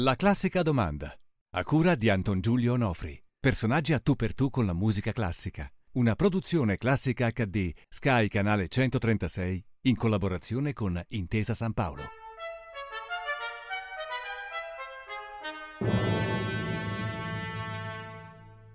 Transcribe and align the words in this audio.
La 0.00 0.14
classica 0.14 0.60
domanda. 0.60 1.10
A 1.54 1.64
cura 1.64 1.94
di 1.94 2.10
Anton 2.10 2.42
Giulio 2.42 2.74
Onofri. 2.74 3.18
Personaggi 3.40 3.94
a 3.94 3.98
tu 3.98 4.14
per 4.14 4.34
tu 4.34 4.50
con 4.50 4.66
la 4.66 4.74
musica 4.74 5.10
classica. 5.10 5.66
Una 5.92 6.14
produzione 6.14 6.76
classica 6.76 7.30
HD 7.30 7.72
Sky 7.88 8.28
Canale 8.28 8.68
136 8.68 9.64
in 9.84 9.96
collaborazione 9.96 10.74
con 10.74 11.02
Intesa 11.08 11.54
San 11.54 11.72
Paolo. 11.72 12.02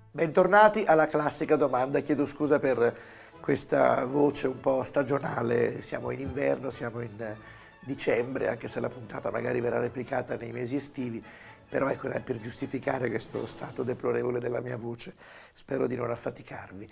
Bentornati 0.09 0.85
alla 0.85 1.05
classica 1.05 1.55
domanda. 1.55 1.99
Chiedo 1.99 2.25
scusa 2.25 2.57
per 2.57 2.97
questa 3.39 4.05
voce 4.05 4.47
un 4.47 4.59
po' 4.59 4.83
stagionale. 4.83 5.83
Siamo 5.83 6.09
in 6.09 6.21
inverno, 6.21 6.71
siamo 6.71 6.99
in 7.01 7.37
dicembre, 7.81 8.47
anche 8.47 8.67
se 8.67 8.79
la 8.79 8.89
puntata 8.89 9.31
magari 9.31 9.59
verrà 9.59 9.79
replicata 9.79 10.35
nei 10.35 10.51
mesi 10.51 10.75
estivi, 10.75 11.23
però 11.67 11.89
ecco 11.89 12.09
per 12.23 12.39
giustificare 12.39 13.09
questo 13.09 13.45
stato 13.45 13.83
deplorevole 13.83 14.39
della 14.39 14.61
mia 14.61 14.77
voce, 14.77 15.13
spero 15.53 15.87
di 15.87 15.95
non 15.95 16.11
affaticarvi. 16.11 16.87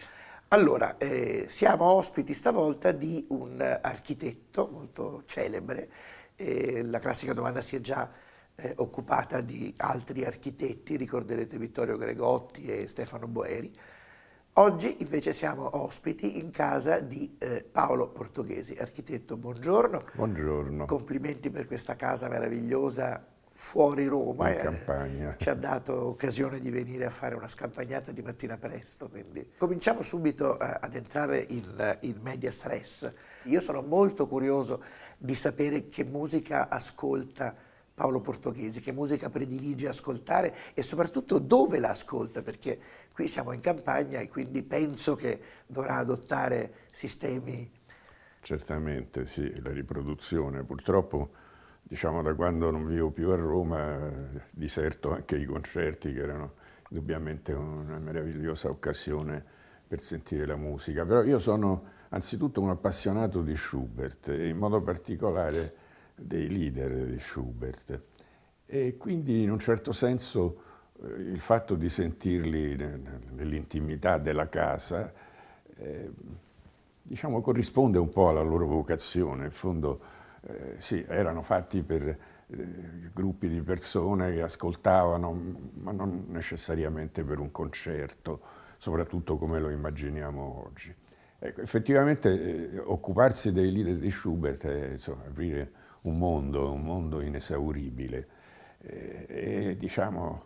Allora, 0.49 0.97
eh, 0.97 1.45
siamo 1.47 1.85
ospiti 1.85 2.33
stavolta 2.33 2.91
di 2.91 3.25
un 3.29 3.61
architetto 3.81 4.67
molto 4.71 5.23
celebre, 5.25 5.89
eh, 6.35 6.81
la 6.83 6.99
classica 6.99 7.33
domanda 7.33 7.61
si 7.61 7.75
è 7.75 7.81
già 7.81 8.09
eh, 8.55 8.73
occupata 8.77 9.41
di 9.41 9.73
altri 9.77 10.25
architetti, 10.25 10.95
ricorderete 10.95 11.57
Vittorio 11.57 11.97
Gregotti 11.97 12.65
e 12.65 12.87
Stefano 12.87 13.27
Boeri, 13.27 13.71
Oggi 14.59 14.97
invece 14.99 15.31
siamo 15.31 15.77
ospiti 15.77 16.37
in 16.37 16.51
casa 16.51 16.99
di 16.99 17.37
eh, 17.39 17.63
Paolo 17.63 18.09
Portoghesi, 18.09 18.75
architetto, 18.77 19.37
buongiorno. 19.37 20.01
Buongiorno. 20.15 20.85
Complimenti 20.85 21.49
per 21.49 21.65
questa 21.65 21.95
casa 21.95 22.27
meravigliosa 22.27 23.25
fuori 23.51 24.05
Roma. 24.05 24.49
In 24.49 24.57
eh, 24.57 24.61
campagna. 24.61 25.35
Ci 25.37 25.47
ha 25.49 25.53
dato 25.53 26.07
occasione 26.07 26.59
di 26.59 26.69
venire 26.71 27.05
a 27.05 27.09
fare 27.09 27.35
una 27.35 27.47
scampagnata 27.47 28.11
di 28.11 28.21
mattina 28.21 28.57
presto. 28.57 29.07
Quindi. 29.07 29.51
Cominciamo 29.57 30.01
subito 30.01 30.59
eh, 30.59 30.77
ad 30.81 30.93
entrare 30.93 31.45
in, 31.47 31.97
in 32.01 32.19
media 32.21 32.51
stress. 32.51 33.09
Io 33.43 33.61
sono 33.61 33.81
molto 33.81 34.27
curioso 34.27 34.83
di 35.17 35.35
sapere 35.35 35.85
che 35.85 36.03
musica 36.03 36.67
ascolta 36.67 37.55
Paolo 37.99 38.21
Portoghesi, 38.21 38.79
che 38.79 38.93
musica 38.93 39.29
predilige 39.29 39.89
ascoltare 39.89 40.55
e 40.73 40.81
soprattutto 40.81 41.37
dove 41.37 41.79
la 41.79 41.89
ascolta, 41.89 42.41
perché 42.41 42.79
qui 43.19 43.27
siamo 43.27 43.51
in 43.51 43.59
campagna 43.59 44.21
e 44.21 44.29
quindi 44.29 44.63
penso 44.63 45.13
che 45.15 45.41
dovrà 45.67 45.97
adottare 45.97 46.85
sistemi. 46.89 47.69
Certamente 48.39 49.25
sì, 49.25 49.61
la 49.61 49.73
riproduzione. 49.73 50.63
Purtroppo, 50.63 51.31
diciamo 51.83 52.21
da 52.21 52.33
quando 52.33 52.71
non 52.71 52.85
vivo 52.85 53.11
più 53.11 53.29
a 53.31 53.35
Roma, 53.35 54.09
diserto 54.51 55.11
anche 55.11 55.35
i 55.35 55.43
concerti 55.43 56.13
che 56.13 56.21
erano 56.21 56.53
indubbiamente 56.87 57.51
una 57.51 57.99
meravigliosa 57.99 58.69
occasione 58.69 59.43
per 59.85 59.99
sentire 59.99 60.45
la 60.45 60.55
musica. 60.55 61.05
Però 61.05 61.21
io 61.23 61.39
sono 61.39 61.87
anzitutto 62.11 62.61
un 62.61 62.69
appassionato 62.69 63.41
di 63.41 63.57
Schubert 63.57 64.29
e 64.29 64.47
in 64.47 64.55
modo 64.55 64.81
particolare 64.81 65.75
dei 66.15 66.47
leader 66.47 67.07
di 67.07 67.19
Schubert. 67.19 68.01
E 68.65 68.95
quindi 68.95 69.41
in 69.41 69.51
un 69.51 69.59
certo 69.59 69.91
senso 69.91 70.61
eh, 70.61 70.68
il 71.01 71.39
fatto 71.39 71.75
di 71.75 71.89
sentirli 71.89 72.75
nell'intimità 73.31 74.17
della 74.17 74.49
casa 74.49 75.11
eh, 75.77 76.11
diciamo, 77.01 77.41
corrisponde 77.41 77.97
un 77.97 78.09
po' 78.09 78.29
alla 78.29 78.41
loro 78.41 78.67
vocazione. 78.67 79.45
In 79.45 79.51
fondo 79.51 79.99
eh, 80.41 80.75
sì, 80.77 81.03
erano 81.07 81.41
fatti 81.41 81.81
per 81.83 82.03
eh, 82.03 82.19
gruppi 83.13 83.47
di 83.47 83.61
persone 83.61 84.33
che 84.33 84.41
ascoltavano, 84.41 85.59
ma 85.75 85.91
non 85.91 86.25
necessariamente 86.27 87.23
per 87.23 87.39
un 87.39 87.51
concerto, 87.51 88.41
soprattutto 88.77 89.37
come 89.37 89.59
lo 89.59 89.69
immaginiamo 89.69 90.65
oggi. 90.65 90.93
Ecco, 91.39 91.61
effettivamente 91.61 92.71
eh, 92.71 92.77
occuparsi 92.77 93.51
dei 93.53 93.71
leader 93.71 93.95
di 93.95 94.11
Schubert 94.11 94.65
è 94.67 94.91
insomma, 94.91 95.23
aprire 95.25 95.71
un 96.01 96.17
mondo, 96.17 96.71
un 96.71 96.81
mondo 96.81 97.21
inesauribile. 97.21 98.27
E 98.81 99.75
diciamo, 99.77 100.45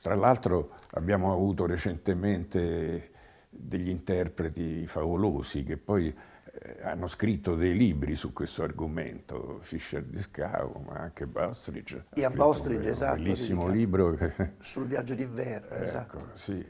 tra 0.00 0.14
l'altro 0.14 0.74
abbiamo 0.92 1.32
avuto 1.32 1.66
recentemente 1.66 3.10
degli 3.48 3.88
interpreti 3.88 4.86
favolosi 4.86 5.62
che 5.62 5.76
poi 5.76 6.14
eh, 6.52 6.82
hanno 6.82 7.06
scritto 7.06 7.54
dei 7.54 7.76
libri 7.76 8.14
su 8.14 8.32
questo 8.32 8.62
argomento, 8.62 9.58
Fischer 9.62 10.02
di 10.02 10.18
Scavo, 10.18 10.80
ma 10.80 10.94
anche 10.94 11.26
Bostridge. 11.26 12.06
Ian 12.14 12.34
Bostridge, 12.34 12.90
esatto. 12.90 13.16
Un 13.16 13.22
bellissimo 13.22 13.68
libro. 13.68 14.16
Sul 14.58 14.86
viaggio 14.86 15.14
d'inverno, 15.14 15.68
ecco, 15.68 15.82
esatto. 15.84 16.30
Sì. 16.34 16.64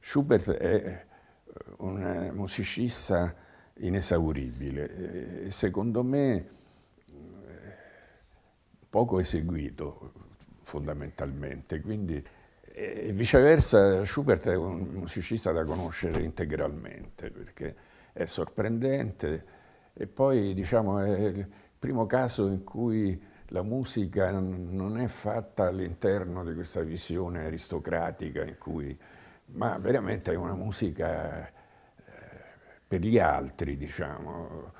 Schubert 0.00 0.50
è 0.52 1.06
un 1.78 2.30
musicista 2.34 3.34
inesauribile 3.78 5.44
e 5.44 5.50
secondo 5.50 6.02
me 6.02 6.48
poco 8.88 9.20
eseguito 9.20 10.12
fondamentalmente, 10.62 11.80
quindi 11.80 12.22
e 12.78 13.10
viceversa 13.12 14.04
Schubert 14.04 14.48
è 14.50 14.54
un 14.54 14.80
musicista 14.92 15.50
da 15.50 15.64
conoscere 15.64 16.20
integralmente 16.22 17.30
perché 17.30 17.74
è 18.12 18.26
sorprendente 18.26 19.44
e 19.94 20.06
poi 20.06 20.52
diciamo 20.52 21.00
è 21.00 21.08
il 21.08 21.48
primo 21.78 22.04
caso 22.04 22.48
in 22.48 22.64
cui 22.64 23.18
la 23.46 23.62
musica 23.62 24.30
non 24.30 24.98
è 24.98 25.06
fatta 25.06 25.68
all'interno 25.68 26.44
di 26.44 26.52
questa 26.52 26.82
visione 26.82 27.46
aristocratica 27.46 28.44
in 28.44 28.58
cui, 28.58 28.94
ma 29.52 29.78
veramente 29.78 30.32
è 30.32 30.36
una 30.36 30.54
musica 30.54 31.46
eh, 31.46 31.52
per 32.86 33.00
gli 33.00 33.18
altri, 33.18 33.78
diciamo, 33.78 34.72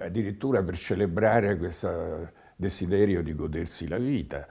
addirittura 0.00 0.62
per 0.62 0.76
celebrare 0.76 1.56
questo 1.56 2.32
desiderio 2.56 3.22
di 3.22 3.34
godersi 3.34 3.86
la 3.88 3.98
vita. 3.98 4.46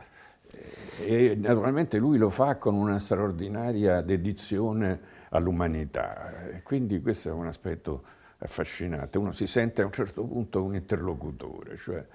E 1.00 1.36
naturalmente 1.36 1.98
lui 1.98 2.18
lo 2.18 2.30
fa 2.30 2.56
con 2.56 2.76
una 2.76 3.00
straordinaria 3.00 4.02
dedizione 4.02 5.00
all'umanità. 5.30 6.48
E 6.48 6.64
quindi 6.64 7.02
questo 7.02 7.30
è 7.30 7.32
un 7.32 7.48
aspetto 7.48 8.04
affascinante. 8.40 9.18
Uno 9.18 9.32
si 9.32 9.48
sente 9.48 9.82
a 9.82 9.86
un 9.86 9.92
certo 9.92 10.24
punto 10.24 10.64
un 10.64 10.76
interlocutore. 10.76 11.76
Cioè, 11.76 12.06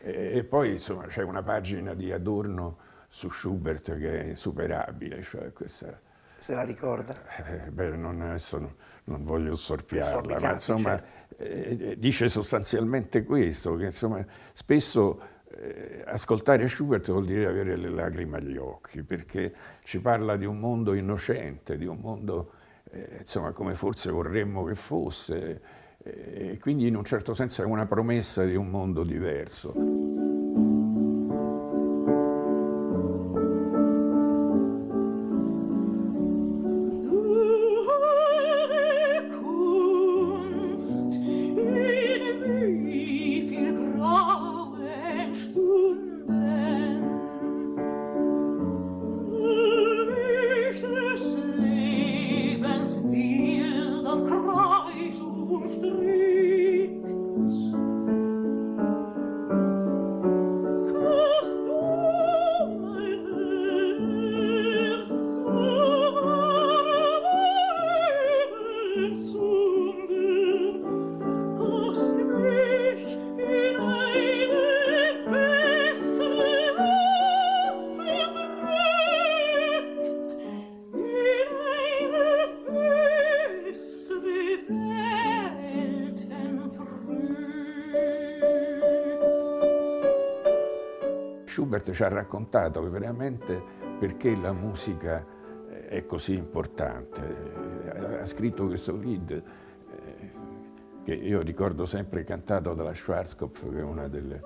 e, 0.00 0.44
poi 0.44 0.72
insomma 0.72 1.06
c'è 1.06 1.22
una 1.22 1.42
pagina 1.42 1.94
di 1.94 2.10
Adorno 2.12 2.78
su 3.08 3.30
Schubert 3.30 3.96
che 3.98 4.20
è 4.20 4.24
insuperabile. 4.24 5.22
Cioè 5.22 5.52
questa, 5.52 6.00
Se 6.38 6.54
la 6.54 6.62
ricorda? 6.62 7.14
Eh, 7.46 7.70
beh, 7.70 7.90
non, 7.96 8.20
adesso 8.20 8.58
non, 8.58 8.74
non 9.04 9.24
voglio 9.24 9.54
sorpiarla, 9.54 10.40
ma 10.40 10.52
insomma 10.52 10.98
certo. 10.98 11.42
eh, 11.42 11.96
dice 11.98 12.28
sostanzialmente 12.28 13.22
questo, 13.22 13.76
che 13.76 13.86
insomma 13.86 14.24
spesso 14.52 15.20
eh, 15.20 15.41
ascoltare 16.06 16.68
Schubert 16.68 17.10
vuol 17.10 17.26
dire 17.26 17.46
avere 17.46 17.76
le 17.76 17.88
lacrime 17.88 18.38
agli 18.38 18.56
occhi, 18.56 19.02
perché 19.02 19.52
ci 19.84 20.00
parla 20.00 20.36
di 20.36 20.44
un 20.44 20.58
mondo 20.58 20.94
innocente, 20.94 21.76
di 21.76 21.86
un 21.86 21.98
mondo 21.98 22.52
eh, 22.90 23.18
insomma, 23.20 23.52
come 23.52 23.74
forse 23.74 24.10
vorremmo 24.10 24.64
che 24.64 24.74
fosse, 24.74 25.60
eh, 26.02 26.50
e 26.52 26.58
quindi 26.58 26.86
in 26.86 26.96
un 26.96 27.04
certo 27.04 27.34
senso 27.34 27.62
è 27.62 27.64
una 27.64 27.86
promessa 27.86 28.44
di 28.44 28.54
un 28.54 28.68
mondo 28.68 29.02
diverso. 29.02 30.31
Schubert 91.52 91.90
ci 91.90 92.02
ha 92.02 92.08
raccontato 92.08 92.80
veramente 92.88 93.62
perché 93.98 94.34
la 94.34 94.54
musica 94.54 95.22
è 95.86 96.06
così 96.06 96.34
importante. 96.34 98.20
Ha 98.20 98.24
scritto 98.24 98.66
questo 98.66 98.96
lead 98.96 99.42
che 101.04 101.12
io 101.12 101.42
ricordo 101.42 101.84
sempre 101.84 102.24
cantato 102.24 102.72
dalla 102.72 102.94
Schwarzkopf, 102.94 103.70
che 103.70 103.80
è 103.80 103.82
una 103.82 104.08
delle 104.08 104.40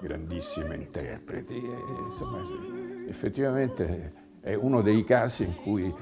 grandissime 0.00 0.76
interpreti. 0.76 1.56
E, 1.56 2.02
insomma, 2.06 2.40
effettivamente 3.06 4.12
è 4.40 4.54
uno 4.54 4.80
dei 4.80 5.04
casi 5.04 5.44
in 5.44 5.56
cui, 5.56 5.94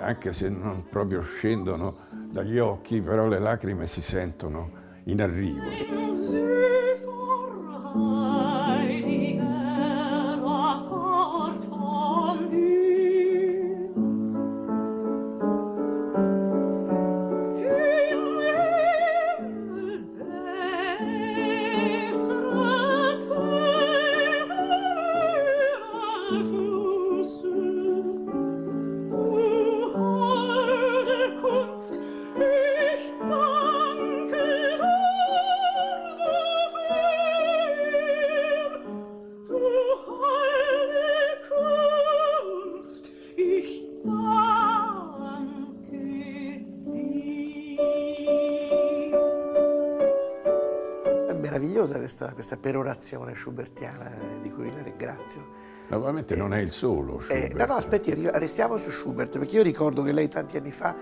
anche 0.00 0.32
se 0.32 0.50
non 0.50 0.84
proprio 0.90 1.22
scendono 1.22 1.96
dagli 2.30 2.58
occhi, 2.58 3.00
però 3.00 3.26
le 3.26 3.38
lacrime 3.38 3.86
si 3.86 4.02
sentono 4.02 4.70
in 5.04 5.22
arrivo. 5.22 6.03
Questa, 52.04 52.34
questa 52.34 52.58
perorazione 52.58 53.34
schubertiana 53.34 54.12
di 54.42 54.50
cui 54.50 54.70
la 54.70 54.82
ringrazio. 54.82 55.72
Naturalmente 55.88 56.34
eh, 56.34 56.36
non 56.36 56.52
è 56.52 56.60
il 56.60 56.70
solo 56.70 57.18
Schubert. 57.18 57.52
Eh, 57.52 57.56
no, 57.56 57.64
no, 57.64 57.74
aspetti, 57.74 58.12
restiamo 58.14 58.76
su 58.76 58.90
Schubert, 58.90 59.38
perché 59.38 59.56
io 59.56 59.62
ricordo 59.62 60.02
che 60.02 60.12
lei 60.12 60.28
tanti 60.28 60.58
anni 60.58 60.70
fa 60.70 60.94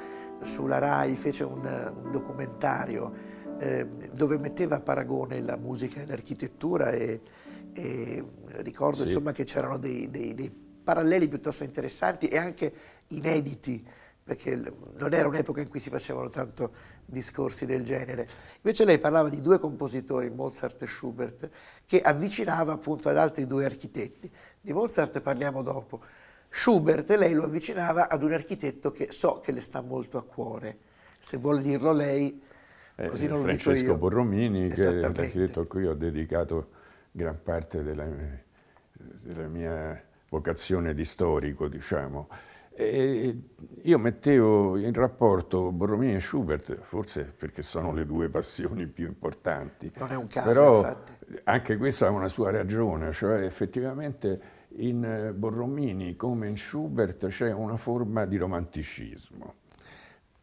sulla 0.43 0.79
RAI 0.79 1.17
fece 1.17 1.43
un, 1.43 1.65
un 2.05 2.11
documentario 2.13 3.13
eh, 3.59 3.85
dove 4.13 4.39
metteva 4.39 4.77
a 4.77 4.81
paragone 4.81 5.41
la 5.41 5.57
musica 5.57 6.01
e 6.01 6.07
l'architettura 6.07 6.91
e, 6.91 7.21
e 7.73 8.25
ricordo 8.59 8.99
sì. 8.99 9.07
insomma, 9.07 9.33
che 9.33 9.43
c'erano 9.43 9.79
dei, 9.79 10.09
dei, 10.09 10.35
dei 10.35 10.51
paralleli 10.85 11.27
piuttosto 11.27 11.65
interessanti 11.65 12.29
e 12.29 12.39
anche 12.39 12.73
inediti 13.09 13.85
perché 14.25 14.55
non 14.55 15.13
era 15.13 15.27
un'epoca 15.27 15.61
in 15.61 15.69
cui 15.69 15.81
si 15.81 15.91
facevano 15.91 16.29
tanto 16.29 16.73
discorsi 17.05 17.67
del 17.67 17.85
genere. 17.85 18.27
Invece 18.57 18.85
lei 18.85 18.99
parlava 18.99 19.29
di 19.29 19.41
due 19.41 19.59
compositori, 19.59 20.31
Mozart 20.31 20.83
e 20.83 20.87
Schubert, 20.87 21.49
che 21.87 22.01
avvicinava 22.01 22.73
appunto 22.73 23.09
ad 23.09 23.17
altri 23.17 23.47
due 23.47 23.65
architetti. 23.65 24.31
Di 24.61 24.73
Mozart 24.73 25.21
parliamo 25.21 25.63
dopo. 25.63 26.01
Schubert 26.49 27.11
lei 27.11 27.33
lo 27.33 27.45
avvicinava 27.45 28.09
ad 28.09 28.23
un 28.23 28.33
architetto 28.33 28.93
che 28.93 29.11
so 29.11 29.41
che 29.41 29.53
le 29.53 29.61
sta 29.61 29.81
molto 29.81 30.19
a 30.19 30.23
cuore. 30.23 30.79
Se 31.19 31.37
vuole 31.37 31.63
dirlo 31.63 31.93
lei, 31.93 32.43
eh, 32.97 33.09
così 33.09 33.25
eh, 33.25 33.29
non 33.29 33.41
Francesco 33.41 33.71
lo 33.71 33.77
dico 33.77 33.93
io. 33.93 33.99
Borromini, 33.99 34.69
che 34.69 34.89
è 34.89 34.93
l'architetto 34.93 35.61
a 35.61 35.67
cui 35.67 35.87
ho 35.87 35.95
dedicato 35.95 36.69
gran 37.11 37.39
parte 37.43 37.83
della, 37.83 38.07
della 38.93 39.49
mia 39.49 40.03
vocazione 40.29 40.95
di 40.95 41.05
storico, 41.05 41.69
diciamo. 41.69 42.29
E 42.75 43.37
io 43.83 43.99
mettevo 43.99 44.79
in 44.79 44.93
rapporto 44.95 45.73
Borromini 45.73 46.15
e 46.15 46.21
Schubert, 46.21 46.79
forse 46.81 47.25
perché 47.37 47.63
sono 47.63 47.93
le 47.93 48.07
due 48.07 48.29
passioni 48.29 48.87
più 48.87 49.07
importanti. 49.07 49.93
Non 49.99 50.11
è 50.11 50.17
un 50.17 50.27
caso, 50.27 50.49
Però 50.49 50.77
infatti. 50.79 51.41
anche 51.45 51.77
questa 51.77 52.07
ha 52.07 52.11
una 52.11 52.29
sua 52.29 52.51
ragione, 52.51 53.13
cioè 53.13 53.43
effettivamente 53.45 54.61
in 54.77 55.35
Borromini 55.37 56.17
come 56.17 56.49
in 56.49 56.57
Schubert 56.57 57.27
c'è 57.29 57.53
una 57.53 57.77
forma 57.77 58.25
di 58.25 58.37
romanticismo, 58.39 59.55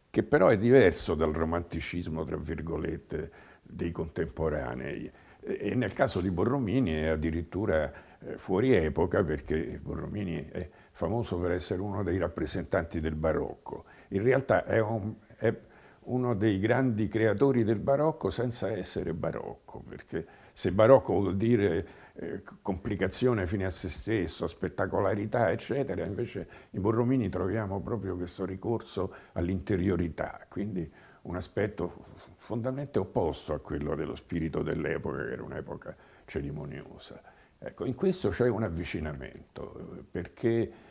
che 0.10 0.24
però 0.24 0.48
è 0.48 0.58
diverso 0.58 1.16
dal 1.16 1.34
romanticismo, 1.34 2.24
tra 2.24 2.38
virgolette, 2.38 3.32
dei 3.64 3.92
contemporanei. 3.92 5.12
E 5.42 5.74
nel 5.74 5.94
caso 5.94 6.20
di 6.20 6.30
Borromini 6.30 6.94
è 6.94 7.08
addirittura 7.08 7.92
eh, 8.20 8.38
fuori 8.38 8.76
epoca 8.76 9.24
perché 9.24 9.80
Borromini 9.82 10.46
è 10.52 10.70
famoso 11.00 11.38
per 11.38 11.52
essere 11.52 11.80
uno 11.80 12.04
dei 12.04 12.18
rappresentanti 12.18 13.00
del 13.00 13.16
barocco. 13.16 13.86
In 14.10 14.22
realtà 14.22 14.66
è, 14.66 14.82
un, 14.82 15.14
è 15.38 15.56
uno 16.02 16.36
dei 16.36 16.60
grandi 16.60 17.08
creatori 17.08 17.64
del 17.64 17.80
barocco 17.80 18.30
senza 18.30 18.70
essere 18.70 19.14
barocco, 19.14 19.82
perché 19.88 20.28
se 20.52 20.74
barocco 20.74 21.14
vuol 21.14 21.38
dire 21.38 21.88
eh, 22.16 22.44
complicazione 22.62 23.48
fine 23.48 23.64
a 23.64 23.70
se 23.70 23.88
stesso, 23.88 24.46
spettacolarità, 24.46 25.52
eccetera, 25.52 26.04
invece 26.04 26.48
in 26.72 26.82
Borromini 26.82 27.30
troviamo 27.30 27.80
proprio 27.80 28.18
questo 28.18 28.44
ricorso 28.44 29.14
all'interiorità, 29.32 30.46
quindi 30.50 30.92
un 31.22 31.38
aspetto 31.38 32.08
fondamentalmente 32.36 33.00
opposto 33.00 33.54
a 33.54 33.60
quello 33.60 33.96
dello 33.96 34.16
spirito 34.16 34.64
dell'epoca, 34.64 35.24
che 35.24 35.32
era 35.32 35.44
un'epoca 35.44 35.96
cerimoniosa. 36.26 37.22
Ecco, 37.58 37.86
in 37.86 37.96
questo 37.96 38.30
c'è 38.30 38.50
un 38.50 38.64
avvicinamento, 38.64 40.06
perché 40.12 40.48
eh, 40.50 40.89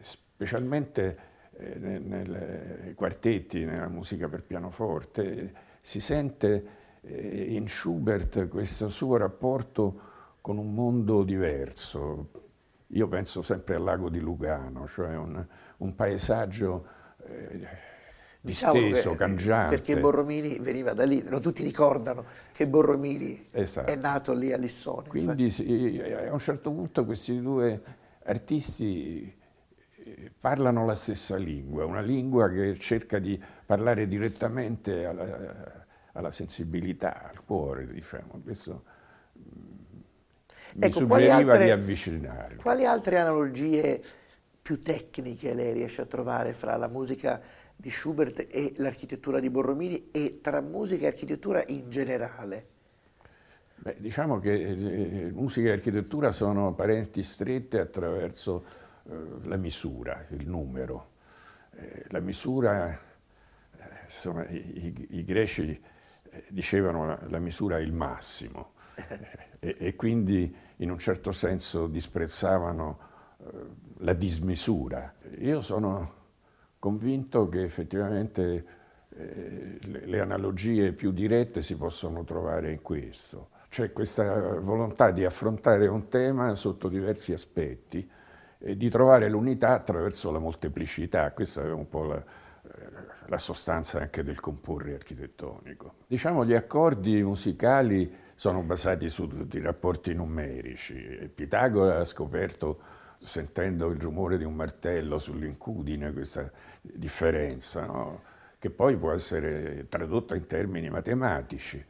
specialmente 0.00 1.16
eh, 1.58 1.78
nei 1.78 2.94
quartetti, 2.94 3.64
nella 3.64 3.88
musica 3.88 4.28
per 4.28 4.42
pianoforte, 4.42 5.52
si 5.80 6.00
sente 6.00 6.66
eh, 7.00 7.54
in 7.54 7.66
Schubert 7.68 8.48
questo 8.48 8.88
suo 8.88 9.16
rapporto 9.16 10.00
con 10.40 10.58
un 10.58 10.74
mondo 10.74 11.22
diverso. 11.24 12.30
Io 12.88 13.08
penso 13.08 13.42
sempre 13.42 13.74
al 13.74 13.82
lago 13.82 14.08
di 14.08 14.20
Lugano, 14.20 14.86
cioè 14.86 15.16
un, 15.16 15.44
un 15.78 15.94
paesaggio 15.94 16.86
eh, 17.24 17.66
disteso, 18.40 18.72
diciamo 18.78 19.12
che, 19.12 19.16
cangiante. 19.16 19.76
Perché 19.76 19.98
Borromini 19.98 20.58
veniva 20.60 20.92
da 20.92 21.04
lì, 21.04 21.22
non 21.22 21.40
tutti 21.40 21.62
ricordano 21.62 22.24
che 22.52 22.66
Borromini 22.66 23.46
esatto. 23.50 23.90
è 23.90 23.96
nato 23.96 24.34
lì 24.34 24.52
a 24.52 24.56
Lissone. 24.56 25.08
Quindi 25.08 25.50
sì, 25.50 26.00
a 26.00 26.32
un 26.32 26.38
certo 26.38 26.70
punto 26.70 27.04
questi 27.04 27.40
due 27.40 27.82
artisti 28.24 29.34
parlano 30.38 30.84
la 30.84 30.94
stessa 30.94 31.36
lingua, 31.36 31.84
una 31.84 32.00
lingua 32.00 32.48
che 32.48 32.78
cerca 32.78 33.18
di 33.18 33.40
parlare 33.64 34.06
direttamente 34.06 35.04
alla, 35.04 35.86
alla 36.12 36.30
sensibilità, 36.30 37.28
al 37.28 37.44
cuore, 37.44 37.86
diciamo. 37.86 38.40
Questo 38.42 38.84
mm, 39.38 39.98
mi 40.74 40.86
ecco, 40.86 40.98
suggeriva 40.98 41.52
altre, 41.52 41.64
di 41.64 41.70
avvicinare. 41.70 42.56
Quali 42.56 42.84
altre 42.84 43.18
analogie 43.18 44.02
più 44.60 44.80
tecniche 44.80 45.54
lei 45.54 45.72
riesce 45.72 46.02
a 46.02 46.06
trovare 46.06 46.52
fra 46.52 46.76
la 46.76 46.88
musica 46.88 47.40
di 47.76 47.90
Schubert 47.90 48.46
e 48.48 48.72
l'architettura 48.76 49.38
di 49.38 49.50
Borromini 49.50 50.08
e 50.10 50.40
tra 50.40 50.60
musica 50.60 51.04
e 51.04 51.08
architettura 51.08 51.62
in 51.66 51.90
generale? 51.90 52.66
Beh, 53.76 53.96
diciamo 53.98 54.38
che 54.38 54.52
eh, 54.52 55.26
eh 55.26 55.32
musica 55.32 55.68
e 55.68 55.72
architettura 55.72 56.32
sono 56.32 56.74
parenti 56.74 57.22
strette 57.22 57.78
attraverso 57.78 58.64
la 59.42 59.56
misura, 59.56 60.26
il 60.30 60.48
numero. 60.48 61.14
Eh, 61.76 62.04
la 62.08 62.20
misura, 62.20 62.92
eh, 62.92 63.84
insomma, 64.04 64.46
i, 64.46 65.06
i, 65.10 65.24
greci 65.24 65.80
dicevano 66.48 67.06
la, 67.06 67.20
la, 67.28 67.38
misura 67.38 67.78
è 67.78 67.80
il 67.80 67.92
massimo 67.92 68.72
e, 69.60 69.76
e, 69.78 69.94
quindi 69.94 70.54
in 70.76 70.90
un 70.90 70.98
certo 70.98 71.32
senso 71.32 71.86
disprezzavano 71.86 73.14
la 73.98 74.12
dismisura. 74.12 75.14
Io 75.38 75.60
sono 75.60 76.14
convinto 76.78 77.48
che 77.48 77.62
effettivamente 77.62 78.66
eh, 79.10 79.78
le, 79.80 80.20
analogie 80.20 80.92
più 80.92 81.12
dirette 81.12 81.62
si 81.62 81.76
possono 81.76 82.24
trovare 82.24 82.72
in 82.72 82.82
questo. 82.82 83.50
C'è 83.68 83.92
questa 83.92 84.58
volontà 84.58 85.10
di 85.10 85.24
affrontare 85.24 85.86
un 85.86 86.08
tema 86.08 86.54
sotto 86.54 86.88
diversi 86.88 87.32
aspetti 87.32 88.08
e 88.66 88.76
di 88.76 88.90
trovare 88.90 89.28
l'unità 89.28 89.74
attraverso 89.74 90.32
la 90.32 90.40
molteplicità. 90.40 91.30
Questa 91.30 91.62
è 91.62 91.70
un 91.70 91.86
po' 91.88 92.02
la, 92.02 92.16
eh, 92.16 92.70
la 93.28 93.38
sostanza 93.38 94.00
anche 94.00 94.24
del 94.24 94.40
comporre 94.40 94.94
architettonico. 94.94 95.94
Diciamo 96.08 96.44
gli 96.44 96.52
accordi 96.52 97.22
musicali 97.22 98.12
sono 98.34 98.62
basati 98.62 99.08
su 99.08 99.28
tutti 99.28 99.60
rapporti 99.60 100.14
numerici. 100.14 101.30
Pitagora 101.32 102.00
ha 102.00 102.04
scoperto, 102.04 102.80
sentendo 103.22 103.88
il 103.90 104.00
rumore 104.00 104.36
di 104.36 104.44
un 104.44 104.56
martello 104.56 105.18
sull'incudine, 105.18 106.12
questa 106.12 106.50
differenza, 106.80 107.86
no? 107.86 108.22
che 108.58 108.70
poi 108.70 108.96
può 108.96 109.12
essere 109.12 109.86
tradotta 109.88 110.34
in 110.34 110.46
termini 110.46 110.90
matematici. 110.90 111.82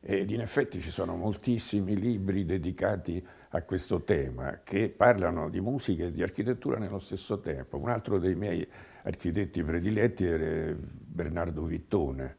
Ed 0.00 0.30
in 0.30 0.42
effetti 0.42 0.78
ci 0.78 0.90
sono 0.90 1.16
moltissimi 1.16 1.98
libri 1.98 2.44
dedicati 2.44 3.26
a 3.50 3.62
questo 3.62 4.02
tema, 4.02 4.60
che 4.62 4.92
parlano 4.94 5.48
di 5.48 5.60
musica 5.60 6.04
e 6.04 6.12
di 6.12 6.22
architettura 6.22 6.78
nello 6.78 6.98
stesso 6.98 7.40
tempo. 7.40 7.78
Un 7.78 7.88
altro 7.88 8.18
dei 8.18 8.34
miei 8.34 8.66
architetti 9.04 9.62
prediletti 9.62 10.26
era 10.26 10.76
Bernardo 10.78 11.62
Vittone, 11.64 12.36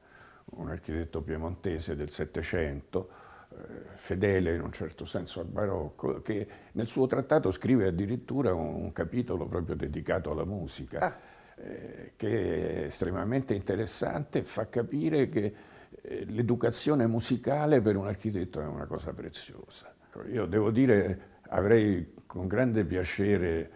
un 0.51 0.69
architetto 0.69 1.21
piemontese 1.21 1.95
del 1.95 2.09
Settecento, 2.11 3.09
eh, 3.51 3.55
fedele 3.95 4.53
in 4.53 4.61
un 4.61 4.71
certo 4.71 5.05
senso 5.05 5.39
al 5.39 5.47
barocco, 5.47 6.21
che 6.21 6.47
nel 6.73 6.87
suo 6.87 7.07
trattato 7.07 7.49
scrive 7.51 7.87
addirittura 7.87 8.53
un, 8.53 8.75
un 8.75 8.91
capitolo 8.91 9.47
proprio 9.47 9.75
dedicato 9.75 10.31
alla 10.31 10.45
musica, 10.45 10.99
ah. 10.99 11.17
eh, 11.55 12.13
che 12.15 12.83
è 12.83 12.85
estremamente 12.85 13.55
interessante 13.55 14.39
e 14.39 14.43
fa 14.43 14.69
capire 14.69 15.27
che 15.27 15.53
eh, 16.01 16.25
l'educazione 16.25 17.07
musicale 17.07 17.81
per 17.81 17.97
un 17.97 18.05
architetto 18.05 18.61
è 18.61 18.65
una 18.65 18.85
cosa 18.85 19.11
preziosa. 19.13 19.93
Ecco, 20.09 20.27
io 20.27 20.47
devo 20.47 20.71
dire, 20.71 21.37
avrei 21.49 22.15
con 22.25 22.47
grande 22.47 22.83
piacere 22.83 23.71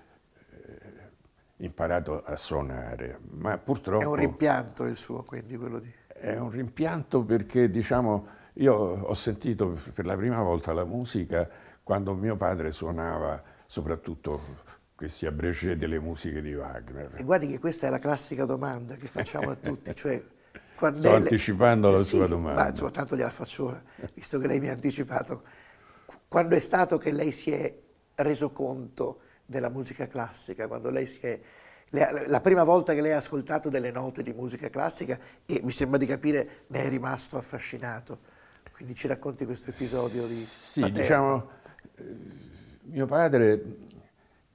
eh, 0.50 1.12
imparato 1.58 2.24
a 2.24 2.36
suonare, 2.36 3.20
ma 3.30 3.58
purtroppo... 3.60 4.02
È 4.02 4.06
un 4.06 4.16
rimpianto 4.16 4.86
il 4.86 4.98
suo, 4.98 5.24
quindi 5.24 5.56
quello 5.56 5.80
di... 5.80 5.94
È 6.08 6.36
un 6.38 6.50
rimpianto 6.50 7.24
perché, 7.24 7.70
diciamo, 7.70 8.28
io 8.56 8.74
ho 8.74 9.14
sentito 9.14 9.78
per 9.94 10.06
la 10.06 10.16
prima 10.16 10.42
volta 10.42 10.74
la 10.74 10.86
musica 10.86 11.48
quando 11.84 12.16
mio 12.16 12.36
padre 12.36 12.72
suonava 12.72 13.42
soprattutto 13.68 14.42
questi 14.96 15.28
abrégé 15.28 15.78
delle 15.78 16.00
musiche 16.00 16.42
di 16.42 16.56
Wagner. 16.56 17.12
E 17.16 17.24
guardi 17.24 17.48
che 17.48 17.60
questa 17.60 17.88
è 17.88 17.90
la 17.92 18.00
classica 18.00 18.46
domanda 18.46 18.96
che 18.96 19.08
facciamo 19.08 19.52
a 19.52 19.56
tutti, 19.56 19.94
cioè 19.96 20.24
Sto 20.92 21.14
anticipando 21.14 21.92
la 21.92 22.00
sì, 22.00 22.18
sua 22.18 22.28
domanda. 22.28 22.64
Ma 22.64 22.70
insomma, 22.70 22.92
tanto 22.92 23.16
gliela 23.16 23.30
faccio 23.30 23.66
ora, 23.66 23.82
visto 24.14 24.38
che 24.40 24.48
lei 24.48 24.60
mi 24.60 24.70
ha 24.70 24.74
anticipato. 24.74 25.44
Quando 26.34 26.56
è 26.56 26.60
stato 26.60 26.98
che 26.98 27.12
lei 27.12 27.32
si 27.32 27.52
è 27.52 27.72
reso 28.16 28.52
conto 28.52 29.20
della 29.46 29.70
musica 29.70 30.08
classica? 30.08 30.66
Quando 30.66 30.90
lei 30.90 31.06
si 31.06 31.20
è... 31.20 31.40
La 31.92 32.42
prima 32.42 32.64
volta 32.64 32.96
che 32.96 33.02
lei 33.02 33.12
ha 33.12 33.18
ascoltato 33.18 33.70
delle 33.70 33.92
note 33.92 34.24
di 34.24 34.34
musica 34.34 34.68
classica 34.72 35.16
e 35.46 35.62
mi 35.62 35.70
sembra 35.70 36.00
di 36.00 36.08
capire 36.08 36.64
ne 36.70 36.86
è 36.86 36.90
rimasto 36.90 37.38
affascinato. 37.38 38.18
Quindi 38.72 38.96
ci 38.96 39.06
racconti 39.06 39.46
questo 39.46 39.70
episodio 39.70 40.26
di... 40.26 40.34
Sì, 40.34 40.80
Paterno. 40.80 41.02
diciamo, 41.02 41.50
eh, 41.98 42.18
mio 42.86 43.06
padre 43.06 43.76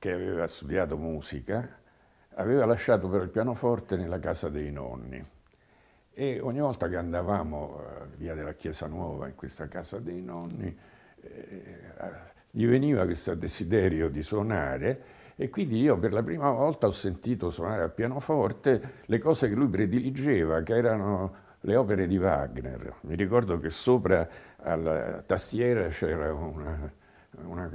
che 0.00 0.10
aveva 0.10 0.48
studiato 0.48 0.96
musica 0.96 1.78
aveva 2.34 2.66
lasciato 2.66 3.08
però 3.08 3.22
il 3.22 3.30
pianoforte 3.30 3.94
nella 3.94 4.18
casa 4.18 4.48
dei 4.48 4.72
nonni 4.72 5.24
e 6.12 6.40
ogni 6.40 6.58
volta 6.58 6.88
che 6.88 6.96
andavamo 6.96 7.78
eh, 7.78 8.16
via 8.16 8.34
della 8.34 8.54
Chiesa 8.54 8.88
Nuova 8.88 9.28
in 9.28 9.36
questa 9.36 9.68
casa 9.68 10.00
dei 10.00 10.20
nonni, 10.20 10.76
gli 12.50 12.66
veniva 12.66 13.04
questo 13.04 13.34
desiderio 13.34 14.08
di 14.08 14.22
suonare 14.22 15.02
e 15.36 15.50
quindi 15.50 15.80
io 15.80 15.96
per 15.98 16.12
la 16.12 16.22
prima 16.22 16.50
volta 16.50 16.86
ho 16.86 16.90
sentito 16.90 17.50
suonare 17.50 17.82
al 17.82 17.92
pianoforte 17.92 19.02
le 19.04 19.18
cose 19.18 19.48
che 19.48 19.54
lui 19.54 19.68
prediligeva, 19.68 20.62
che 20.62 20.74
erano 20.74 21.46
le 21.60 21.76
opere 21.76 22.06
di 22.06 22.18
Wagner. 22.18 22.94
Mi 23.02 23.14
ricordo 23.14 23.58
che 23.60 23.70
sopra 23.70 24.28
alla 24.56 25.22
tastiera 25.24 25.88
c'era 25.88 26.32
una, 26.32 26.92
una 27.44 27.70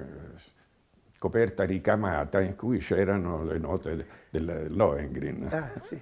coperta 1.17 1.63
ricamata 1.63 2.41
in 2.41 2.55
cui 2.57 2.79
c'erano 2.79 3.43
le 3.43 3.57
note 3.57 4.05
del 4.29 4.67
Lohengrin. 4.69 5.47
Ah, 5.49 5.71
sì. 5.79 5.97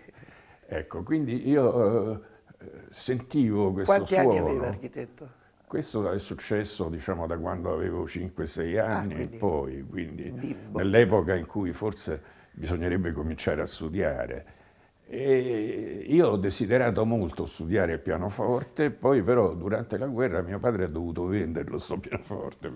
Ecco, 0.66 1.04
quindi 1.04 1.48
io 1.48 2.14
eh, 2.14 2.20
sentivo 2.90 3.72
questo 3.72 3.94
Quanti 3.94 4.14
suono. 4.14 4.30
Quanti 4.30 4.40
anni 4.48 4.58
aveva 4.58 4.68
architetto? 4.68 5.30
Questo 5.72 6.12
è 6.12 6.20
successo 6.20 6.90
diciamo, 6.90 7.26
da 7.28 7.38
quando 7.38 7.72
avevo 7.74 8.04
5-6 8.04 8.78
ah, 8.78 8.98
anni 8.98 9.14
ah, 9.14 9.20
in 9.22 9.38
poi, 9.38 9.82
quindi 9.90 10.58
nell'epoca 10.74 11.34
in 11.34 11.46
cui 11.46 11.72
forse 11.72 12.22
bisognerebbe 12.52 13.14
cominciare 13.14 13.62
a 13.62 13.66
studiare. 13.66 14.46
E 15.08 16.04
io 16.10 16.28
ho 16.28 16.36
desiderato 16.36 17.06
molto 17.06 17.46
studiare 17.46 17.94
il 17.94 18.00
pianoforte, 18.02 18.92
poi 18.92 19.24
però 19.24 19.54
durante 19.54 19.98
la 19.98 20.08
guerra 20.08 20.42
mio 20.42 20.60
padre 20.60 20.84
ha 20.84 20.90
dovuto 20.90 21.24
venderlo 21.26 21.78
sto 21.78 21.98
pianoforte. 22.00 22.70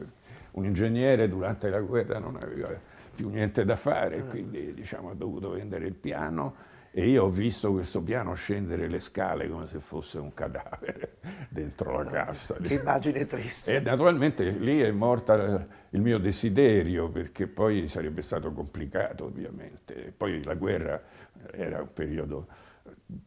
Un 0.51 0.63
ingegnere 0.63 1.27
durante 1.27 1.69
la 1.69 1.81
guerra 1.81 2.17
non 2.17 2.37
aveva 2.41 2.69
più 3.13 3.27
niente 3.27 3.65
da 3.65 3.75
fare, 3.75 4.19
ah. 4.19 4.23
quindi 4.23 4.73
diciamo, 4.73 5.09
ha 5.09 5.15
dovuto 5.15 5.49
vendere 5.49 5.85
il 5.85 5.95
piano 5.95 6.55
e 6.97 7.09
io 7.09 7.25
ho 7.25 7.29
visto 7.29 7.73
questo 7.73 8.01
piano 8.01 8.35
scendere 8.35 8.87
le 8.87 9.01
scale 9.01 9.49
come 9.49 9.67
se 9.67 9.81
fosse 9.81 10.17
un 10.17 10.33
cadavere 10.33 11.17
dentro 11.51 11.91
la 11.91 12.09
cassa. 12.09 12.55
Che 12.55 12.75
immagine 12.75 13.25
triste. 13.25 13.75
E 13.75 13.79
naturalmente 13.81 14.49
lì 14.51 14.79
è 14.79 14.91
morta 14.91 15.61
il 15.89 15.99
mio 15.99 16.17
desiderio 16.19 17.09
perché 17.09 17.47
poi 17.47 17.89
sarebbe 17.89 18.21
stato 18.21 18.53
complicato 18.53 19.25
ovviamente. 19.25 20.13
Poi 20.15 20.41
la 20.45 20.53
guerra 20.53 21.01
era 21.51 21.81
un 21.81 21.91
periodo 21.91 22.47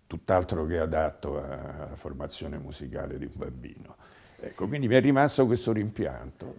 tutt'altro 0.07 0.65
che 0.65 0.79
adatto 0.79 1.37
alla 1.37 1.91
formazione 1.93 2.57
musicale 2.57 3.19
di 3.19 3.27
un 3.27 3.33
bambino. 3.35 3.97
Ecco, 4.41 4.67
quindi 4.67 4.89
mi 4.89 4.95
è 4.95 5.01
rimasto 5.03 5.45
questo 5.45 5.73
rimpianto, 5.73 6.55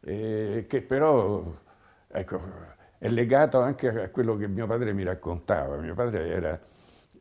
eh, 0.00 0.66
che 0.68 0.82
però, 0.82 1.56
ecco, 2.06 2.76
è 2.98 3.08
legato 3.08 3.60
anche 3.60 3.88
a 3.88 4.08
quello 4.08 4.36
che 4.36 4.48
mio 4.48 4.66
padre 4.66 4.92
mi 4.92 5.04
raccontava. 5.04 5.76
Mio 5.76 5.94
padre 5.94 6.28
era 6.28 6.58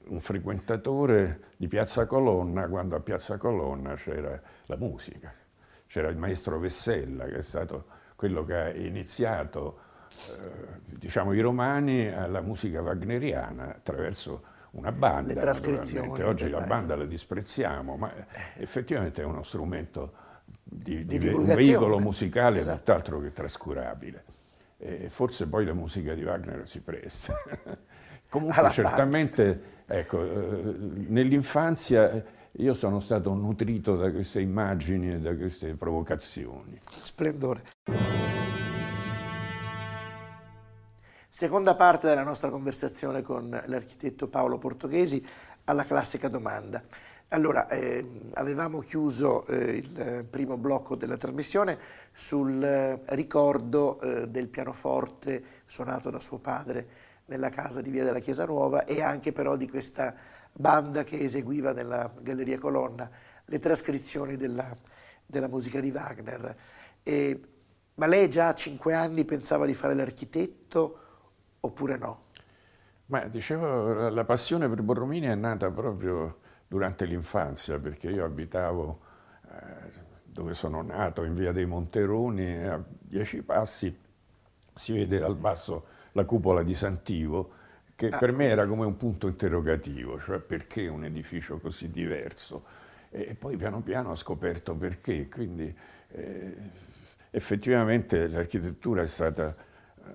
un 0.08 0.20
frequentatore 0.20 1.42
di 1.56 1.68
Piazza 1.68 2.08
Colonna, 2.08 2.68
quando 2.68 2.96
a 2.96 3.00
Piazza 3.00 3.38
Colonna 3.38 3.94
c'era 3.94 4.40
la 4.66 4.76
musica. 4.76 5.32
C'era 5.86 6.10
il 6.10 6.18
maestro 6.18 6.58
Vessella, 6.58 7.26
che 7.26 7.38
è 7.38 7.42
stato 7.44 7.86
quello 8.16 8.44
che 8.44 8.56
ha 8.56 8.70
iniziato 8.70 9.80
eh, 10.30 10.80
diciamo, 10.84 11.34
i 11.34 11.42
romani 11.42 12.08
alla 12.08 12.42
musica 12.42 12.82
wagneriana 12.82 13.76
attraverso 13.76 14.44
una 14.72 14.92
banda. 14.92 15.34
Le 15.34 15.40
trascrizioni. 15.40 16.22
Oggi 16.24 16.50
la 16.50 16.62
banda 16.62 16.96
la 16.96 17.06
disprezziamo, 17.06 17.96
ma 17.98 18.12
effettivamente 18.56 19.22
è 19.22 19.26
uno 19.26 19.44
strumento 19.44 20.26
di, 20.44 21.06
di, 21.06 21.20
di 21.20 21.28
un 21.28 21.46
veicolo 21.46 22.00
musicale 22.00 22.60
esatto. 22.60 22.78
tutt'altro 22.78 23.20
che 23.20 23.32
trascurabile 23.32 24.24
e 24.78 25.10
forse 25.10 25.48
poi 25.48 25.66
la 25.66 25.74
musica 25.74 26.14
di 26.14 26.24
Wagner 26.24 26.68
si 26.68 26.82
presta. 26.82 27.34
Comunque 28.30 28.60
Alla 28.60 28.70
certamente, 28.70 29.84
ecco, 29.86 30.24
eh, 30.24 30.76
nell'infanzia 31.08 32.24
io 32.60 32.74
sono 32.74 33.00
stato 33.00 33.34
nutrito 33.34 33.96
da 33.96 34.12
queste 34.12 34.42
immagini 34.42 35.14
e 35.14 35.20
da 35.20 35.36
queste 35.36 35.76
provocazioni. 35.76 36.80
Splendore. 36.90 37.64
Seconda 41.30 41.76
parte 41.76 42.08
della 42.08 42.24
nostra 42.24 42.50
conversazione 42.50 43.22
con 43.22 43.50
l'architetto 43.68 44.28
Paolo 44.28 44.58
Portoghesi 44.58 45.24
alla 45.66 45.84
classica 45.84 46.30
domanda. 46.30 46.84
Allora, 47.32 47.68
eh, 47.68 48.22
avevamo 48.36 48.80
chiuso 48.80 49.46
eh, 49.48 49.76
il 49.76 50.26
primo 50.30 50.56
blocco 50.56 50.96
della 50.96 51.18
trasmissione 51.18 51.78
sul 52.14 52.64
eh, 52.64 53.02
ricordo 53.08 54.00
eh, 54.00 54.30
del 54.30 54.48
pianoforte 54.48 55.44
suonato 55.66 56.10
da 56.10 56.22
suo 56.22 56.38
padre 56.38 56.88
nella 57.26 57.50
casa 57.50 57.82
di 57.82 57.90
Via 57.90 58.06
della 58.06 58.20
Chiesa 58.20 58.46
Nuova 58.46 58.86
e 58.86 59.02
anche 59.02 59.34
però 59.34 59.58
di 59.58 59.68
questa 59.68 60.16
banda 60.54 61.04
che 61.04 61.20
eseguiva 61.20 61.74
nella 61.74 62.10
Galleria 62.18 62.60
Colonna 62.60 63.10
le 63.44 63.60
trascrizioni 63.60 64.38
della, 64.38 64.74
della 65.26 65.50
musica 65.50 65.82
di 65.82 65.92
Wagner. 65.92 66.56
E, 67.04 67.42
ma 67.96 68.06
lei 68.06 68.30
già 68.30 68.48
a 68.48 68.56
cinque 68.56 68.94
anni 68.94 69.26
pensava 69.26 69.66
di 69.66 69.74
fare 69.74 69.96
l'architetto 69.96 71.00
oppure 71.60 71.98
no? 71.98 72.22
Ma 73.08 73.26
dicevo, 73.26 74.08
la 74.08 74.24
passione 74.24 74.70
per 74.70 74.82
Borromini 74.82 75.28
è 75.28 75.36
nata 75.36 75.70
proprio 75.70 76.46
durante 76.68 77.06
l'infanzia, 77.06 77.80
perché 77.80 78.10
io 78.10 78.26
abitavo 78.26 79.00
eh, 79.50 80.06
dove 80.24 80.54
sono 80.54 80.82
nato, 80.82 81.24
in 81.24 81.34
via 81.34 81.52
dei 81.52 81.66
Monteroni, 81.66 82.46
e 82.46 82.68
a 82.68 82.84
dieci 82.88 83.42
passi 83.42 83.98
si 84.76 84.94
vede 84.94 85.18
dal 85.18 85.36
basso 85.36 85.86
la 86.12 86.26
cupola 86.26 86.64
di 86.64 86.76
Santivo, 86.76 87.52
che 87.96 88.10
ah. 88.10 88.18
per 88.18 88.32
me 88.32 88.46
era 88.46 88.68
come 88.68 88.86
un 88.86 88.98
punto 88.98 89.28
interrogativo, 89.28 90.20
cioè 90.20 90.40
perché 90.40 90.88
un 90.88 91.04
edificio 91.04 91.58
così 91.60 91.90
diverso. 91.90 92.86
E 93.10 93.36
poi 93.36 93.56
piano 93.56 93.82
piano 93.82 94.12
ho 94.12 94.16
scoperto 94.16 94.76
perché, 94.76 95.28
quindi 95.30 95.76
eh, 96.10 96.56
effettivamente 97.32 98.28
l'architettura 98.28 99.02
è 99.02 99.08
stata 99.08 99.56
eh, 99.56 100.12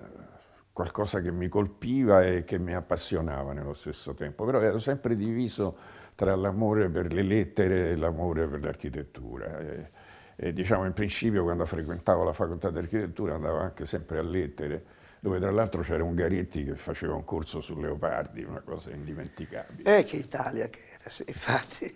qualcosa 0.71 1.19
che 1.19 1.31
mi 1.31 1.49
colpiva 1.49 2.23
e 2.23 2.43
che 2.43 2.57
mi 2.57 2.73
appassionava 2.73 3.51
nello 3.53 3.73
stesso 3.73 4.13
tempo, 4.13 4.45
però 4.45 4.61
ero 4.61 4.79
sempre 4.79 5.15
diviso 5.15 5.75
tra 6.15 6.35
l'amore 6.35 6.89
per 6.89 7.11
le 7.11 7.23
lettere 7.23 7.91
e 7.91 7.95
l'amore 7.95 8.47
per 8.47 8.63
l'architettura. 8.63 9.59
E, 9.59 9.89
e, 10.35 10.53
diciamo 10.53 10.85
in 10.85 10.93
principio 10.93 11.43
quando 11.43 11.65
frequentavo 11.65 12.23
la 12.23 12.33
facoltà 12.33 12.69
di 12.69 12.79
architettura 12.79 13.35
andavo 13.35 13.59
anche 13.59 13.85
sempre 13.85 14.19
a 14.19 14.23
lettere, 14.23 14.85
dove 15.19 15.39
tra 15.39 15.51
l'altro 15.51 15.81
c'era 15.81 16.03
un 16.03 16.15
Garetti 16.15 16.63
che 16.63 16.75
faceva 16.75 17.15
un 17.15 17.23
corso 17.23 17.61
su 17.61 17.79
Leopardi, 17.79 18.43
una 18.43 18.61
cosa 18.61 18.91
indimenticabile. 18.91 19.99
Eh, 19.99 20.03
che 20.03 20.17
Italia 20.17 20.67
che 20.69 20.79
era, 20.99 21.09
sì, 21.09 21.23
infatti. 21.27 21.95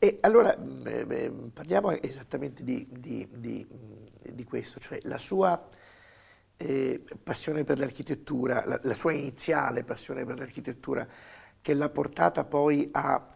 E 0.00 0.16
allora 0.20 0.54
beh, 0.56 1.06
beh, 1.06 1.32
parliamo 1.52 1.90
esattamente 1.90 2.62
di, 2.62 2.86
di, 2.88 3.26
di, 3.32 3.66
di, 4.32 4.44
questo, 4.44 4.78
cioè 4.78 5.00
la 5.02 5.18
sua 5.18 5.66
eh, 6.56 7.02
passione 7.20 7.64
per 7.64 7.80
l'architettura, 7.80 8.64
la, 8.64 8.78
la, 8.80 8.94
sua 8.94 9.12
iniziale 9.12 9.82
passione 9.82 10.24
per 10.24 10.38
l'architettura 10.38 11.04
che 11.60 11.74
l'ha 11.74 11.88
portata 11.88 12.44
poi 12.44 12.88
a, 12.92 13.26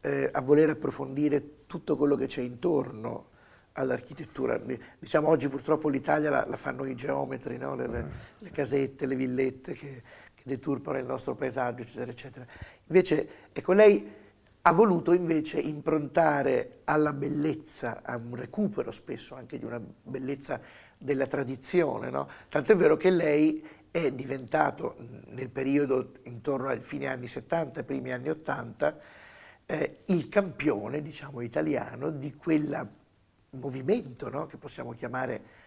eh, 0.00 0.30
a 0.32 0.40
voler 0.40 0.70
approfondire 0.70 1.66
tutto 1.66 1.96
quello 1.96 2.16
che 2.16 2.26
c'è 2.26 2.42
intorno 2.42 3.30
all'architettura. 3.72 4.60
Diciamo 4.98 5.28
oggi 5.28 5.48
purtroppo 5.48 5.88
l'Italia 5.88 6.30
la, 6.30 6.44
la 6.46 6.56
fanno 6.56 6.84
i 6.84 6.94
geometri, 6.94 7.56
no? 7.56 7.74
le, 7.74 7.86
le, 7.86 8.06
le, 8.38 8.50
casette, 8.50 9.06
le 9.06 9.16
villette 9.16 9.72
che, 9.72 10.02
che, 10.34 10.42
deturpano 10.44 10.98
il 10.98 11.06
nostro 11.06 11.34
paesaggio, 11.34 11.82
eccetera, 11.82 12.10
eccetera. 12.10 12.46
Invece, 12.86 13.28
ecco, 13.52 13.72
lei 13.72 14.20
ha 14.64 14.72
voluto 14.72 15.12
invece 15.12 15.58
improntare 15.58 16.80
alla 16.84 17.12
bellezza, 17.12 18.02
a 18.04 18.16
un 18.16 18.36
recupero 18.36 18.92
spesso 18.92 19.34
anche 19.34 19.58
di 19.58 19.64
una 19.64 19.80
bellezza 19.80 20.60
della 20.98 21.26
tradizione. 21.26 22.10
No? 22.10 22.28
Tanto 22.48 22.72
è 22.72 22.76
vero 22.76 22.96
che 22.96 23.10
lei 23.10 23.64
è 23.92 24.10
diventato 24.10 24.96
nel 25.28 25.50
periodo 25.50 26.14
intorno 26.24 26.68
ai 26.68 26.80
fine 26.80 27.06
anni 27.06 27.26
70, 27.26 27.84
primi 27.84 28.10
anni 28.10 28.30
80, 28.30 28.98
eh, 29.66 29.98
il 30.06 30.28
campione 30.28 31.02
diciamo, 31.02 31.42
italiano 31.42 32.10
di 32.10 32.34
quel 32.34 32.90
movimento 33.50 34.30
no? 34.30 34.46
che 34.46 34.56
possiamo 34.56 34.92
chiamare 34.92 35.60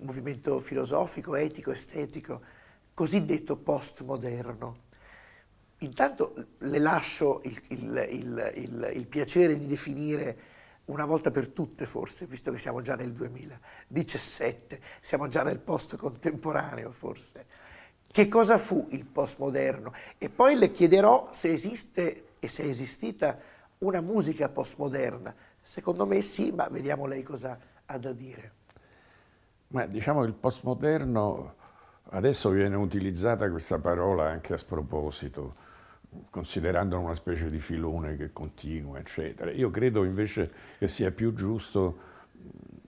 movimento 0.00 0.58
filosofico, 0.58 1.36
etico, 1.36 1.70
estetico, 1.70 2.40
cosiddetto 2.94 3.56
postmoderno. 3.56 4.84
Intanto 5.80 6.46
le 6.58 6.78
lascio 6.78 7.42
il, 7.44 7.60
il, 7.68 8.08
il, 8.10 8.90
il, 8.94 9.06
piacere 9.06 9.54
di 9.54 9.66
definire 9.66 10.54
una 10.86 11.04
volta 11.04 11.30
per 11.30 11.48
tutte 11.48 11.84
forse, 11.84 12.24
visto 12.24 12.50
che 12.50 12.58
siamo 12.58 12.80
già 12.80 12.96
nel 12.96 13.12
2017, 13.12 14.80
siamo 15.02 15.28
già 15.28 15.42
nel 15.42 15.58
post 15.60 15.96
contemporaneo 15.96 16.90
forse. 16.90 17.65
Che 18.10 18.28
cosa 18.28 18.58
fu 18.58 18.86
il 18.90 19.04
postmoderno? 19.04 19.92
E 20.18 20.30
poi 20.30 20.56
le 20.56 20.70
chiederò 20.70 21.28
se 21.30 21.52
esiste 21.52 22.28
e 22.40 22.48
se 22.48 22.62
è 22.62 22.66
esistita 22.66 23.38
una 23.78 24.00
musica 24.00 24.48
postmoderna. 24.48 25.34
Secondo 25.60 26.06
me 26.06 26.22
sì, 26.22 26.50
ma 26.50 26.68
vediamo 26.68 27.06
lei 27.06 27.22
cosa 27.22 27.58
ha 27.84 27.98
da 27.98 28.12
dire. 28.12 28.52
Ma 29.68 29.86
diciamo 29.86 30.22
il 30.22 30.32
postmoderno, 30.32 31.54
adesso 32.10 32.50
viene 32.50 32.76
utilizzata 32.76 33.50
questa 33.50 33.78
parola 33.78 34.28
anche 34.28 34.54
a 34.54 34.56
sproposito 34.56 35.64
considerandolo 36.30 37.02
una 37.02 37.14
specie 37.14 37.50
di 37.50 37.58
filone 37.58 38.16
che 38.16 38.32
continua, 38.32 38.98
eccetera. 38.98 39.50
Io 39.50 39.70
credo 39.70 40.04
invece 40.04 40.50
che 40.78 40.88
sia 40.88 41.10
più 41.10 41.34
giusto 41.34 42.14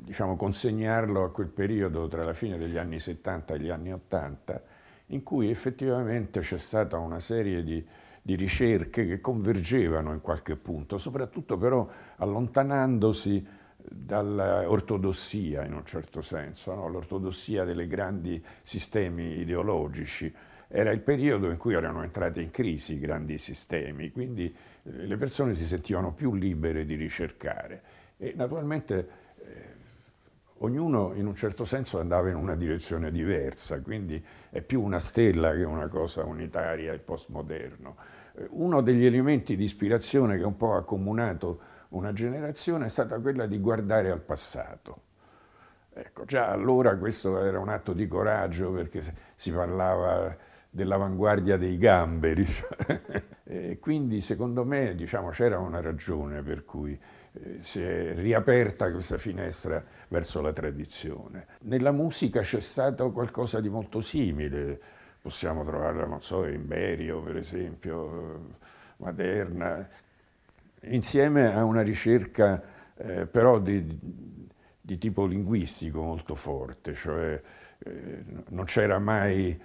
diciamo, 0.08 0.36
consegnarlo 0.36 1.24
a 1.24 1.30
quel 1.30 1.48
periodo 1.48 2.08
tra 2.08 2.24
la 2.24 2.32
fine 2.32 2.56
degli 2.56 2.78
anni 2.78 2.98
70 2.98 3.54
e 3.54 3.60
gli 3.60 3.70
anni 3.70 3.92
80, 3.92 4.62
in 5.08 5.22
cui 5.22 5.50
effettivamente 5.50 6.40
c'è 6.40 6.58
stata 6.58 6.98
una 6.98 7.20
serie 7.20 7.62
di, 7.62 7.84
di 8.20 8.34
ricerche 8.34 9.06
che 9.06 9.20
convergevano 9.20 10.12
in 10.12 10.20
qualche 10.20 10.56
punto, 10.56 10.98
soprattutto 10.98 11.56
però 11.56 11.88
allontanandosi 12.16 13.46
dall'ortodossia 13.90 15.64
in 15.64 15.72
un 15.72 15.84
certo 15.86 16.20
senso, 16.20 16.74
no? 16.74 16.88
l'ortodossia 16.88 17.64
dei 17.64 17.86
grandi 17.86 18.42
sistemi 18.60 19.38
ideologici, 19.38 20.32
era 20.68 20.90
il 20.90 21.00
periodo 21.00 21.50
in 21.50 21.56
cui 21.56 21.72
erano 21.72 22.02
entrati 22.02 22.42
in 22.42 22.50
crisi 22.50 22.94
i 22.94 22.98
grandi 22.98 23.38
sistemi, 23.38 24.10
quindi 24.10 24.44
eh, 24.82 25.06
le 25.06 25.16
persone 25.16 25.54
si 25.54 25.64
sentivano 25.64 26.12
più 26.12 26.34
libere 26.34 26.84
di 26.84 26.94
ricercare 26.94 27.82
e 28.18 28.34
naturalmente 28.36 29.08
eh, 29.38 29.52
ognuno 30.58 31.14
in 31.14 31.26
un 31.26 31.34
certo 31.34 31.64
senso 31.64 31.98
andava 31.98 32.28
in 32.28 32.36
una 32.36 32.56
direzione 32.56 33.10
diversa, 33.10 33.80
quindi 33.80 34.22
è 34.50 34.60
più 34.62 34.82
una 34.82 34.98
stella 34.98 35.52
che 35.52 35.64
una 35.64 35.88
cosa 35.88 36.24
unitaria 36.24 36.92
e 36.92 36.98
postmoderno. 36.98 37.96
Eh, 38.34 38.46
uno 38.50 38.80
degli 38.80 39.04
elementi 39.04 39.56
di 39.56 39.64
ispirazione 39.64 40.36
che 40.36 40.44
un 40.44 40.56
po' 40.56 40.74
ha 40.74 40.78
accomunato 40.78 41.60
una 41.90 42.12
generazione 42.12 42.86
è 42.86 42.88
stata 42.90 43.18
quella 43.18 43.46
di 43.46 43.58
guardare 43.58 44.10
al 44.10 44.20
passato. 44.20 45.02
Ecco, 45.92 46.24
già 46.24 46.48
allora 46.50 46.96
questo 46.96 47.42
era 47.42 47.58
un 47.58 47.68
atto 47.68 47.92
di 47.92 48.06
coraggio 48.06 48.70
perché 48.70 49.02
si 49.34 49.50
parlava 49.50 50.36
dell'avanguardia 50.70 51.56
dei 51.56 51.78
gamberi. 51.78 52.46
e 53.44 53.78
quindi 53.80 54.20
secondo 54.20 54.64
me 54.64 54.94
diciamo, 54.94 55.30
c'era 55.30 55.58
una 55.58 55.80
ragione 55.80 56.42
per 56.42 56.64
cui 56.64 56.98
si 57.60 57.82
è 57.82 58.14
riaperta 58.14 58.90
questa 58.90 59.18
finestra 59.18 59.82
verso 60.08 60.40
la 60.40 60.52
tradizione. 60.52 61.46
Nella 61.62 61.92
musica 61.92 62.40
c'è 62.40 62.60
stato 62.60 63.10
qualcosa 63.12 63.60
di 63.60 63.68
molto 63.68 64.00
simile, 64.00 64.80
possiamo 65.20 65.64
trovarla, 65.64 66.06
non 66.06 66.22
so, 66.22 66.46
in 66.46 66.66
Berio 66.66 67.22
per 67.22 67.36
esempio, 67.36 68.56
Maderna, 68.98 69.88
insieme 70.82 71.52
a 71.52 71.64
una 71.64 71.82
ricerca 71.82 72.62
eh, 72.96 73.26
però 73.26 73.58
di, 73.58 73.98
di, 74.80 74.98
tipo 74.98 75.26
linguistico 75.26 76.02
molto 76.02 76.34
forte, 76.34 76.94
cioè 76.94 77.40
eh, 77.78 78.22
non 78.48 78.64
c'era 78.64 78.98
mai 78.98 79.60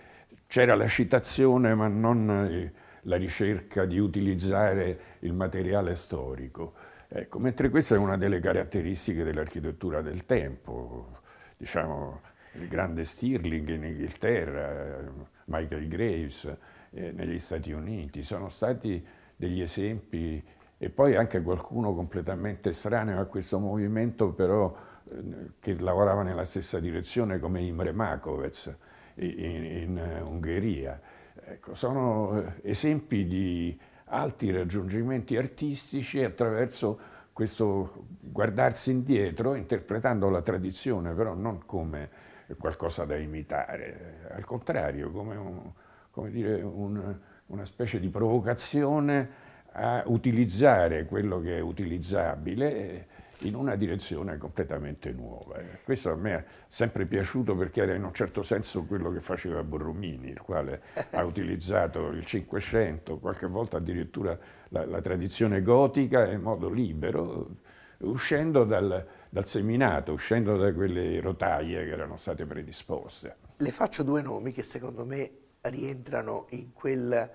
c'era 0.48 0.76
la 0.76 0.88
citazione 0.88 1.74
ma 1.74 1.88
non 1.88 2.30
eh, 2.30 2.72
la 3.04 3.16
ricerca 3.18 3.86
di 3.86 3.98
utilizzare 3.98 5.00
il 5.20 5.34
materiale 5.34 5.96
storico. 5.96 6.74
Ecco, 7.15 7.38
mentre 7.38 7.69
questa 7.69 7.93
è 7.93 7.97
una 7.99 8.17
delle 8.17 8.39
caratteristiche 8.39 9.23
dell'architettura 9.23 10.02
del 10.02 10.26
tempo, 10.26 11.19
diciamo 11.56 12.21
il 12.54 12.67
grande 12.67 13.06
Stirling 13.06 13.69
in 13.69 13.84
Inghilterra, 13.84 15.13
Michael 15.45 15.88
Graves 15.88 16.52
eh, 16.89 17.12
negli 17.12 17.38
Stati 17.38 17.71
Uniti, 17.71 18.23
sono 18.23 18.49
stati 18.49 19.06
degli 19.36 19.62
esempi 19.62 20.43
e 20.76 20.89
poi 20.89 21.15
anche 21.15 21.43
qualcuno 21.43 21.93
completamente 21.93 22.69
estraneo 22.69 23.19
a 23.19 23.26
questo 23.26 23.60
movimento 23.60 24.32
però 24.34 24.76
eh, 25.12 25.52
che 25.60 25.80
lavorava 25.80 26.23
nella 26.23 26.45
stessa 26.45 26.80
direzione 26.80 27.38
come 27.38 27.62
Imre 27.62 27.91
Makovec 27.91 28.76
in, 29.17 29.63
in 29.63 29.97
eh, 29.99 30.19
Ungheria. 30.19 30.99
Ecco, 31.45 31.76
sono 31.76 32.41
eh, 32.41 32.54
esempi 32.63 33.28
di 33.28 33.80
alti 34.06 34.52
raggiungimenti 34.52 35.38
artistici 35.38 36.24
attraverso 36.24 37.12
questo 37.34 38.06
guardarsi 38.20 38.92
indietro, 38.92 39.56
interpretando 39.56 40.30
la 40.30 40.42
tradizione, 40.42 41.13
però 41.13 41.34
non 41.36 41.66
come 41.66 42.10
qualcosa 42.58 43.06
da 43.06 43.18
imitare, 43.18 44.30
al 44.32 44.46
contrario, 44.46 45.12
come, 45.12 45.36
un, 45.36 45.72
come 46.12 46.30
dire, 46.30 46.62
un, 46.62 47.18
una 47.48 47.66
specie 47.66 48.00
di 48.00 48.10
provocazione 48.10 49.52
a 49.72 50.04
utilizzare 50.06 51.06
quello 51.06 51.39
che 51.39 51.58
è 51.58 51.62
utilizzabile 51.62 53.08
in 53.39 53.56
una 53.56 53.76
direzione 53.76 54.38
completamente 54.38 55.12
nuova. 55.12 55.60
Questo 55.84 56.12
a 56.12 56.15
me 56.15 56.34
è 56.36 56.46
sempre 56.67 57.06
piaciuto 57.06 57.56
perché 57.56 57.82
era 57.82 57.93
in 57.93 58.04
un 58.04 58.13
certo 58.13 58.43
senso 58.43 58.84
quello 58.84 59.12
che 59.12 59.19
faceva 59.19 59.63
Borromini, 59.63 60.30
il 60.30 60.41
quale 60.41 60.82
ha 61.12 61.24
utilizzato 61.26 62.08
il 62.10 62.26
Cinquecento, 62.26 63.19
qualche 63.19 63.48
volta 63.48 63.78
addirittura 63.78 64.38
la, 64.69 64.86
la 64.86 65.02
tradizione 65.02 65.62
gotica 65.62 66.30
in 66.30 66.41
modo 66.41 66.69
libero, 66.69 67.58
uscendo 68.00 68.63
dal, 68.63 69.06
dal 69.30 69.48
seminato, 69.48 70.13
uscendo 70.13 70.58
da 70.58 70.74
quelle 70.74 71.19
rotaie 71.19 71.84
che 71.84 71.91
erano 71.91 72.17
state 72.17 72.46
predisposte. 72.46 73.36
Le 73.58 73.72
faccio 73.72 74.04
due 74.04 74.22
nomi 74.22 74.52
che 74.52 74.63
secondo 74.63 75.06
me 75.06 75.32
rientrano 75.62 76.48
in 76.50 76.74
quel 76.74 77.30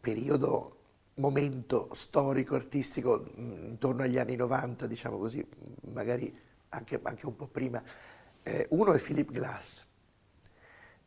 periodo 0.00 0.83
momento 1.16 1.88
storico, 1.92 2.54
artistico, 2.54 3.30
mm, 3.38 3.66
intorno 3.66 4.02
agli 4.02 4.18
anni 4.18 4.36
90, 4.36 4.86
diciamo 4.86 5.18
così, 5.18 5.46
magari 5.92 6.36
anche, 6.70 7.00
anche 7.02 7.26
un 7.26 7.36
po' 7.36 7.46
prima. 7.46 7.82
Eh, 8.42 8.66
uno 8.70 8.92
è 8.92 9.00
Philip 9.00 9.30
Glass, 9.30 9.86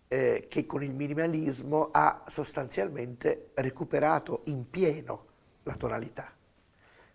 eh, 0.07 0.47
che 0.49 0.65
con 0.65 0.83
il 0.83 0.95
minimalismo 0.95 1.89
ha 1.91 2.23
sostanzialmente 2.27 3.51
recuperato 3.55 4.41
in 4.45 4.69
pieno 4.69 5.25
la 5.63 5.75
tonalità, 5.75 6.31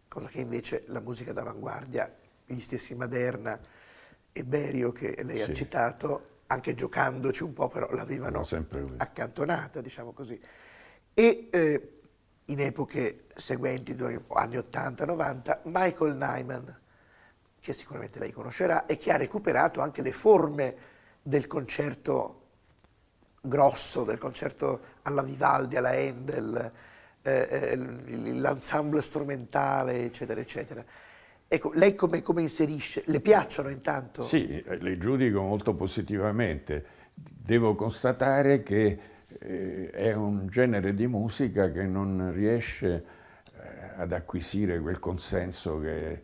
cosa 0.09 0.29
che 0.29 0.41
invece 0.41 0.85
la 0.89 1.01
musica 1.01 1.33
d'avanguardia, 1.33 2.15
gli 2.45 2.61
stessi 2.61 2.95
Maderna 2.95 3.59
e 4.31 4.45
Berio 4.45 4.93
che 4.93 5.23
lei 5.23 5.37
sì. 5.37 5.43
ha 5.43 5.55
citato, 5.55 6.27
anche 6.49 6.75
giocandoci 6.75 7.43
un 7.43 7.55
po', 7.55 7.69
però 7.69 7.91
l'avevano 7.93 8.43
accantonata, 8.99 9.81
diciamo 9.81 10.13
così. 10.13 10.39
E 11.15 11.49
eh, 11.51 12.02
in 12.47 12.61
epoche 12.61 13.25
seguenti, 13.35 13.97
anni 14.29 14.57
80-90, 14.57 15.59
Michael 15.65 16.17
Nyman, 16.17 16.81
che 17.61 17.73
sicuramente 17.73 18.19
lei 18.19 18.33
conoscerà 18.33 18.87
e 18.87 18.97
che 18.97 19.13
ha 19.13 19.17
recuperato 19.17 19.81
anche 19.81 20.03
le 20.03 20.13
forme 20.13 20.77
del 21.23 21.47
concerto 21.47 22.41
grosso, 23.41 24.05
del 24.05 24.19
concerto 24.19 24.81
alla 25.03 25.23
Vivaldi, 25.23 25.77
alla 25.77 25.91
Handel, 25.91 26.73
eh, 27.23 27.49
eh 27.51 27.77
l'ensemble 27.77 29.01
strumentale, 29.01 30.05
eccetera, 30.05 30.41
eccetera. 30.41 30.85
Ecco, 31.47 31.71
lei 31.75 31.95
come, 31.95 32.23
come, 32.23 32.41
inserisce? 32.41 33.03
Le 33.07 33.21
piacciono 33.21 33.69
intanto? 33.69 34.23
Sì, 34.23 34.65
le 34.67 34.99
giudico 34.99 35.43
molto 35.43 35.75
positivamente. 35.75 37.01
Devo 37.15 37.75
constatare 37.75 38.63
che 38.63 38.87
eh, 38.87 39.12
è 39.39 40.13
un 40.15 40.47
genere 40.49 40.95
di 40.95 41.07
musica 41.07 41.71
che 41.71 41.85
non 41.85 42.33
riesce 42.33 43.05
eh, 43.55 43.91
ad 43.97 44.13
acquisire 44.13 44.81
quel 44.81 44.99
consenso 44.99 45.79
che 45.81 46.13
è 46.13 46.21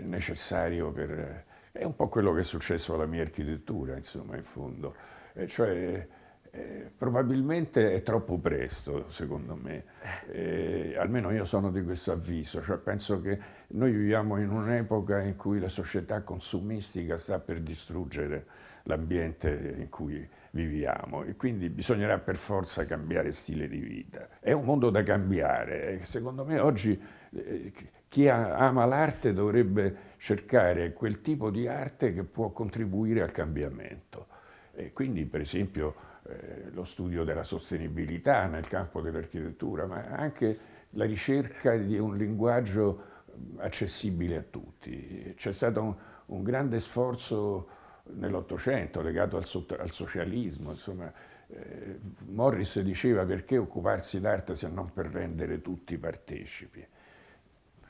necessario 0.00 0.90
per... 0.92 1.44
È 1.72 1.84
un 1.84 1.96
po' 1.96 2.08
quello 2.08 2.32
che 2.32 2.40
è 2.40 2.44
successo 2.44 2.94
alla 2.94 3.06
mia 3.06 3.22
architettura, 3.22 3.96
insomma, 3.96 4.36
in 4.36 4.42
fondo. 4.42 4.94
E 5.32 5.46
cioè, 5.46 6.06
eh, 6.54 6.90
probabilmente 6.94 7.94
è 7.94 8.02
troppo 8.02 8.36
presto, 8.36 9.08
secondo 9.08 9.56
me. 9.56 9.84
Eh, 10.30 10.94
almeno 10.98 11.30
io 11.30 11.46
sono 11.46 11.70
di 11.70 11.82
questo 11.82 12.12
avviso, 12.12 12.62
cioè 12.62 12.76
penso 12.76 13.22
che 13.22 13.38
noi 13.68 13.90
viviamo 13.90 14.36
in 14.36 14.50
un'epoca 14.50 15.22
in 15.22 15.36
cui 15.36 15.58
la 15.58 15.70
società 15.70 16.20
consumistica 16.20 17.16
sta 17.16 17.38
per 17.38 17.60
distruggere 17.60 18.46
l'ambiente 18.82 19.76
in 19.78 19.88
cui 19.88 20.28
viviamo 20.52 21.22
e 21.22 21.36
quindi 21.36 21.70
bisognerà 21.70 22.18
per 22.18 22.36
forza 22.36 22.84
cambiare 22.84 23.32
stile 23.32 23.68
di 23.68 23.78
vita. 23.78 24.28
È 24.40 24.52
un 24.52 24.64
mondo 24.64 24.90
da 24.90 25.02
cambiare 25.02 26.04
secondo 26.04 26.44
me 26.44 26.58
oggi 26.58 27.00
eh, 27.34 27.72
chi 28.08 28.28
ama 28.28 28.84
l'arte 28.84 29.32
dovrebbe 29.32 30.10
cercare 30.18 30.92
quel 30.92 31.20
tipo 31.22 31.50
di 31.50 31.66
arte 31.66 32.12
che 32.12 32.24
può 32.24 32.50
contribuire 32.50 33.22
al 33.22 33.32
cambiamento. 33.32 34.26
E 34.74 34.92
quindi 34.92 35.24
per 35.24 35.40
esempio 35.40 35.94
eh, 36.28 36.70
lo 36.72 36.84
studio 36.84 37.24
della 37.24 37.42
sostenibilità 37.42 38.46
nel 38.46 38.68
campo 38.68 39.00
dell'architettura, 39.00 39.86
ma 39.86 40.02
anche 40.02 40.58
la 40.90 41.06
ricerca 41.06 41.74
di 41.76 41.98
un 41.98 42.16
linguaggio 42.16 43.10
accessibile 43.56 44.36
a 44.36 44.42
tutti. 44.42 45.32
C'è 45.34 45.52
stato 45.52 45.82
un, 45.82 45.94
un 46.26 46.42
grande 46.42 46.80
sforzo 46.80 47.80
nell'Ottocento 48.14 49.00
legato 49.00 49.36
al, 49.36 49.46
al 49.78 49.90
socialismo, 49.90 50.70
insomma, 50.70 51.12
eh, 51.48 51.98
Morris 52.28 52.80
diceva 52.80 53.24
perché 53.24 53.58
occuparsi 53.58 54.20
d'arte 54.20 54.54
se 54.54 54.68
non 54.68 54.92
per 54.92 55.06
rendere 55.06 55.60
tutti 55.60 55.96
partecipi. 55.98 56.86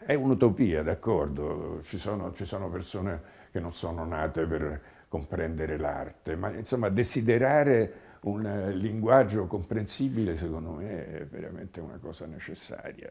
È 0.04 0.14
un'utopia, 0.14 0.82
d'accordo, 0.82 1.80
ci 1.82 1.98
sono, 1.98 2.32
ci 2.32 2.44
sono 2.44 2.68
persone 2.68 3.40
che 3.52 3.60
non 3.60 3.72
sono 3.72 4.04
nate 4.04 4.46
per 4.46 4.82
comprendere 5.08 5.78
l'arte, 5.78 6.34
ma 6.36 6.50
insomma 6.50 6.88
desiderare 6.88 8.10
un 8.22 8.70
linguaggio 8.74 9.46
comprensibile 9.46 10.36
secondo 10.36 10.72
me 10.72 11.06
è 11.18 11.26
veramente 11.26 11.80
una 11.80 11.98
cosa 11.98 12.26
necessaria. 12.26 13.10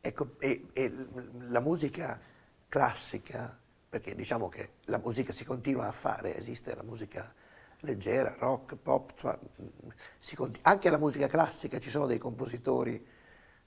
Ecco, 0.00 0.34
e, 0.38 0.66
e 0.72 0.92
la 1.48 1.60
musica 1.60 2.18
classica, 2.68 3.56
perché 3.92 4.14
diciamo 4.14 4.48
che 4.48 4.70
la 4.84 4.96
musica 4.96 5.32
si 5.32 5.44
continua 5.44 5.86
a 5.86 5.92
fare, 5.92 6.34
esiste 6.34 6.74
la 6.74 6.82
musica 6.82 7.30
leggera, 7.80 8.34
rock, 8.38 8.74
pop, 8.74 9.12
cioè, 9.16 9.38
anche 10.62 10.88
la 10.88 10.96
musica 10.96 11.26
classica 11.26 11.78
ci 11.78 11.90
sono 11.90 12.06
dei 12.06 12.16
compositori 12.16 13.06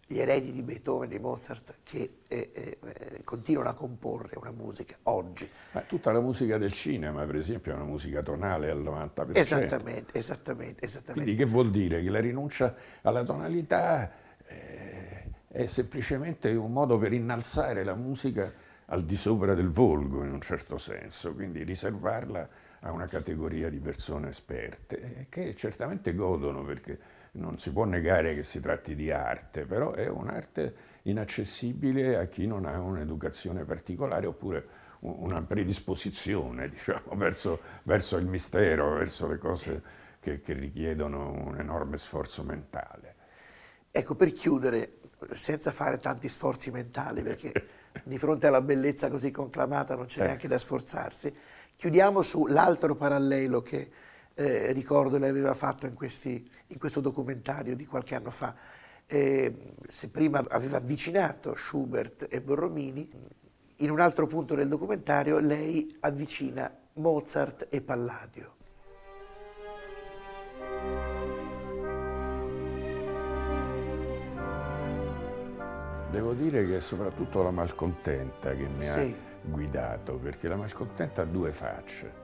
gli 0.08 0.18
eredi 0.18 0.52
di 0.52 0.64
Beethoven, 0.64 1.10
di 1.10 1.20
Mozart, 1.20 1.76
che 1.84 2.22
eh, 2.28 2.50
eh, 2.52 3.22
continuano 3.24 3.70
a 3.70 3.76
comporre 3.76 4.36
una 4.40 4.52
musica 4.52 4.98
oggi. 5.04 5.48
Ma 5.74 5.82
tutta 5.82 6.12
la 6.12 6.22
musica 6.22 6.58
del 6.58 6.72
cinema, 6.72 7.24
per 7.26 7.36
esempio, 7.36 7.74
è 7.74 7.76
una 7.76 7.86
musica 7.86 8.24
tonale 8.24 8.72
al 8.72 8.82
90%. 8.82 9.30
Esattamente, 9.38 10.18
esattamente, 10.18 10.86
esattamente. 10.86 11.22
Quindi 11.22 11.36
che 11.36 11.46
vuol 11.46 11.70
dire? 11.70 12.02
Che 12.02 12.10
la 12.10 12.20
rinuncia 12.20 12.74
alla 13.04 13.24
tonalità 13.24 14.12
eh, 14.44 15.24
è 15.50 15.68
semplicemente 15.68 16.50
un 16.56 16.72
modo 16.72 16.98
per 16.98 17.14
innalzare 17.14 17.84
la 17.84 17.94
musica 17.94 18.65
al 18.88 19.04
di 19.04 19.16
sopra 19.16 19.54
del 19.54 19.70
volgo, 19.70 20.24
in 20.24 20.32
un 20.32 20.42
certo 20.42 20.78
senso, 20.78 21.34
quindi 21.34 21.64
riservarla 21.64 22.50
a 22.82 22.92
una 22.92 23.08
categoria 23.08 23.70
di 23.70 23.80
persone 23.80 24.30
esperte, 24.30 25.02
eh, 25.02 25.26
che 25.30 25.56
certamente 25.56 26.14
godono 26.14 26.64
perché 26.64 27.00
non 27.34 27.58
si 27.60 27.72
può 27.72 27.84
negare 27.84 28.36
che 28.36 28.44
si 28.44 28.60
tratti 28.60 28.96
di 28.96 29.12
arte, 29.12 29.66
però 29.66 29.92
è 29.92 30.08
un'arte 30.08 30.76
inaccessibile 31.04 32.18
a 32.18 32.26
chi 32.26 32.48
non 32.48 32.66
ha 32.66 32.80
un'educazione 32.80 33.64
particolare 33.66 34.28
oppure 34.28 34.68
una 35.00 35.42
predisposizione 35.42 36.70
diciamo, 36.70 37.16
verso, 37.16 37.60
verso, 37.84 38.18
il 38.18 38.26
mistero, 38.26 38.94
verso 38.94 39.28
le 39.28 39.38
cose 39.38 39.82
che, 40.20 40.42
che 40.42 40.54
richiedono 40.54 41.32
un 41.32 41.60
enorme 41.60 41.98
sforzo 41.98 42.44
mentale. 42.44 43.16
Ecco, 43.92 44.16
per 44.16 44.32
chiudere, 44.32 44.98
senza 45.32 45.72
fare 45.72 45.98
tanti 45.98 46.28
sforzi 46.30 46.72
mentali, 46.72 47.22
perché 47.22 47.52
di 48.04 48.18
fronte 48.18 48.48
alla 48.48 48.62
bellezza 48.62 49.10
così 49.10 49.32
conclamata 49.32 49.96
non 49.96 50.06
c'è 50.06 50.22
eh. 50.22 50.26
neanche 50.26 50.48
da 50.48 50.58
sforzarsi, 50.58 51.34
chiudiamo 51.76 52.22
sull'altro 52.22 52.96
parallelo 52.96 53.62
che 53.62 53.90
eh, 54.34 54.72
ricordo 54.74 55.18
lei 55.18 55.30
aveva 55.30 55.54
fatto 55.54 55.86
in, 55.86 55.94
questi, 55.94 56.50
in, 56.68 56.78
questo 56.78 57.00
documentario 57.00 57.76
di 57.76 57.86
qualche 57.86 58.16
anno 58.16 58.32
fa. 58.32 58.54
Eh, 59.08 59.76
se 59.88 60.10
prima 60.10 60.44
aveva 60.50 60.78
avvicinato 60.78 61.56
Schubert 61.56 62.28
e 62.30 62.42
Borromini, 62.42 63.08
in 63.78 63.92
un 63.92 64.00
altro 64.00 64.28
punto 64.28 64.56
del 64.56 64.68
documentario 64.68 65.40
lei 65.40 65.96
avvicina 66.02 66.74
Mozart 66.94 67.68
e 67.70 67.82
Palladio. 67.82 68.55
Devo 76.16 76.34
dire 76.34 76.66
che 76.66 76.78
è 76.78 76.82
soprattutto 76.82 77.44
la 77.44 77.52
malcontenta 77.52 78.52
che 78.52 78.68
mi 78.68 78.82
sì. 78.82 79.00
ha 79.00 79.08
guidato, 79.42 80.16
perché 80.16 80.48
la 80.48 80.56
malcontenta 80.56 81.22
ha 81.22 81.26
due 81.26 81.52
facce 81.52 82.24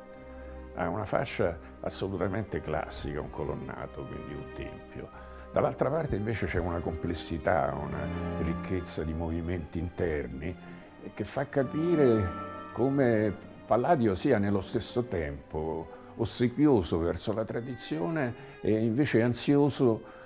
ha 0.76 0.88
una 0.88 1.06
fascia 1.06 1.58
assolutamente 1.82 2.62
classica, 2.62 3.20
un 3.20 3.30
colonnato, 3.30 4.06
quindi 4.06 4.34
un 4.34 4.54
tempio. 4.54 5.10
Dall'altra 5.52 5.90
parte 5.90 6.16
invece 6.16 6.46
c'è 6.46 6.60
una 6.60 6.80
complessità, 6.80 7.76
una 7.78 8.08
ricchezza 8.42 9.04
di 9.04 9.14
movimenti 9.14 9.80
interni 9.80 10.56
che 11.14 11.24
fa 11.24 11.48
capire 11.48 12.50
come 12.72 13.36
Palladio 13.66 14.16
sia 14.16 14.38
nello 14.38 14.62
stesso 14.62 15.04
tempo 15.04 16.00
ossequioso 16.16 17.00
verso 17.00 17.34
la 17.34 17.44
tradizione 17.44 18.34
e 18.62 18.72
invece 18.72 19.22
ansioso 19.22 20.20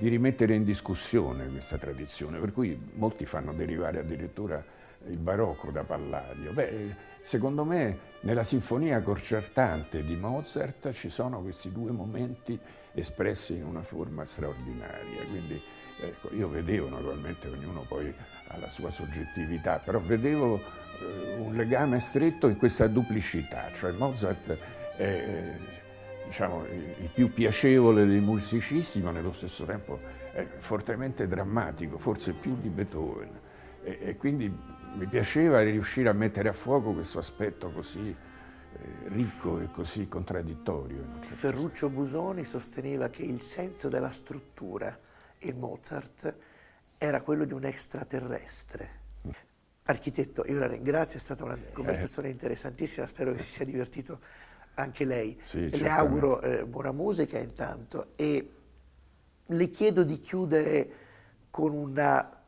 di 0.00 0.08
rimettere 0.08 0.54
in 0.54 0.64
discussione 0.64 1.46
questa 1.50 1.76
tradizione, 1.76 2.38
per 2.38 2.54
cui 2.54 2.90
molti 2.94 3.26
fanno 3.26 3.52
derivare 3.52 3.98
addirittura 3.98 4.64
il 5.06 5.18
barocco 5.18 5.70
da 5.70 5.84
Palladio. 5.84 6.52
Beh, 6.52 6.96
secondo 7.20 7.66
me 7.66 7.98
nella 8.20 8.42
sinfonia 8.42 9.02
concertante 9.02 10.02
di 10.02 10.16
Mozart 10.16 10.90
ci 10.92 11.10
sono 11.10 11.42
questi 11.42 11.70
due 11.70 11.90
momenti 11.90 12.58
espressi 12.94 13.56
in 13.56 13.64
una 13.66 13.82
forma 13.82 14.24
straordinaria, 14.24 15.22
quindi 15.28 15.60
ecco, 16.00 16.34
io 16.34 16.48
vedevo 16.48 16.88
naturalmente 16.88 17.48
ognuno 17.48 17.84
poi 17.86 18.10
ha 18.46 18.56
la 18.56 18.70
sua 18.70 18.90
soggettività, 18.90 19.82
però 19.84 20.00
vedevo 20.00 20.58
eh, 20.58 21.34
un 21.34 21.54
legame 21.54 21.98
stretto 21.98 22.48
in 22.48 22.56
questa 22.56 22.86
duplicità, 22.86 23.70
cioè 23.74 23.92
Mozart 23.92 24.56
è 24.96 25.02
eh, 25.02 25.88
diciamo, 26.30 26.64
il 26.64 27.10
più 27.12 27.32
piacevole 27.32 28.06
dei 28.06 28.20
musicisti, 28.20 29.02
ma 29.02 29.10
nello 29.10 29.32
stesso 29.32 29.64
tempo 29.64 29.98
è 30.32 30.46
fortemente 30.58 31.26
drammatico, 31.26 31.98
forse 31.98 32.34
più 32.34 32.56
di 32.56 32.68
Beethoven. 32.68 33.40
E, 33.82 33.98
e 34.00 34.16
quindi 34.16 34.48
mi 34.94 35.06
piaceva 35.06 35.60
riuscire 35.62 36.08
a 36.08 36.12
mettere 36.12 36.48
a 36.48 36.52
fuoco 36.52 36.92
questo 36.92 37.18
aspetto 37.18 37.70
così 37.70 38.08
eh, 38.08 38.78
ricco 39.08 39.58
e 39.58 39.70
così 39.72 40.06
contraddittorio. 40.06 41.04
Certo 41.20 41.34
Ferruccio 41.34 41.90
Busoni 41.90 42.44
sosteneva 42.44 43.08
che 43.08 43.22
il 43.22 43.40
senso 43.40 43.88
della 43.88 44.10
struttura 44.10 44.96
in 45.38 45.58
Mozart 45.58 46.34
era 46.96 47.22
quello 47.22 47.44
di 47.44 47.54
un 47.54 47.64
extraterrestre. 47.64 48.98
Architetto, 49.82 50.44
io 50.46 50.60
la 50.60 50.68
ringrazio, 50.68 51.16
è 51.16 51.20
stata 51.20 51.42
una 51.42 51.58
conversazione 51.72 52.28
eh. 52.28 52.32
interessantissima, 52.32 53.06
spero 53.06 53.32
che 53.32 53.38
si 53.38 53.48
sia 53.48 53.64
divertito 53.64 54.20
anche 54.80 55.04
lei. 55.04 55.38
Sì, 55.42 55.68
le 55.68 55.88
auguro 55.88 56.40
eh, 56.40 56.64
buona 56.64 56.92
musica 56.92 57.38
intanto 57.38 58.08
e 58.16 58.50
le 59.46 59.68
chiedo 59.68 60.02
di 60.02 60.18
chiudere 60.18 60.90
con 61.50 61.72
una 61.72 62.40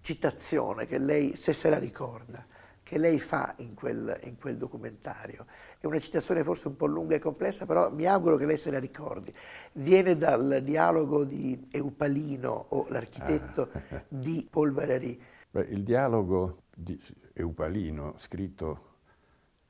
citazione 0.00 0.86
che 0.86 0.98
lei, 0.98 1.34
se 1.34 1.52
se 1.52 1.68
la 1.68 1.78
ricorda, 1.78 2.46
che 2.82 2.98
lei 2.98 3.18
fa 3.18 3.54
in 3.58 3.74
quel, 3.74 4.20
in 4.22 4.38
quel, 4.38 4.56
documentario. 4.56 5.46
È 5.80 5.86
una 5.86 5.98
citazione 5.98 6.44
forse 6.44 6.68
un 6.68 6.76
po' 6.76 6.86
lunga 6.86 7.16
e 7.16 7.18
complessa, 7.18 7.66
però 7.66 7.90
mi 7.90 8.06
auguro 8.06 8.36
che 8.36 8.46
lei 8.46 8.56
se 8.56 8.70
la 8.70 8.78
ricordi. 8.78 9.32
Viene 9.72 10.16
dal 10.16 10.60
dialogo 10.62 11.24
di 11.24 11.66
Eupalino 11.72 12.66
o 12.68 12.86
l'architetto 12.88 13.70
ah. 13.72 14.02
di 14.06 14.48
Valéry. 14.52 15.20
Beh, 15.50 15.66
il 15.70 15.82
dialogo 15.82 16.62
di 16.72 16.96
Eupalino, 17.32 18.14
scritto 18.18 18.85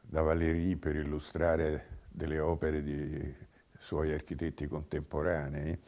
da 0.08 0.22
Valéry 0.22 0.76
per 0.76 0.94
illustrare 0.94 2.04
delle 2.08 2.38
opere 2.38 2.82
di 2.82 3.34
suoi 3.78 4.12
architetti 4.12 4.66
contemporanei, 4.66 5.78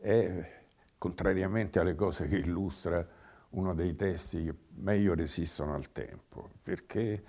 è 0.00 0.62
contrariamente 0.98 1.80
alle 1.80 1.94
cose 1.94 2.26
che 2.26 2.36
illustra 2.36 3.06
uno 3.50 3.74
dei 3.74 3.94
testi 3.94 4.44
che 4.44 4.54
meglio 4.76 5.14
resistono 5.14 5.74
al 5.74 5.90
tempo, 5.92 6.50
perché 6.62 7.22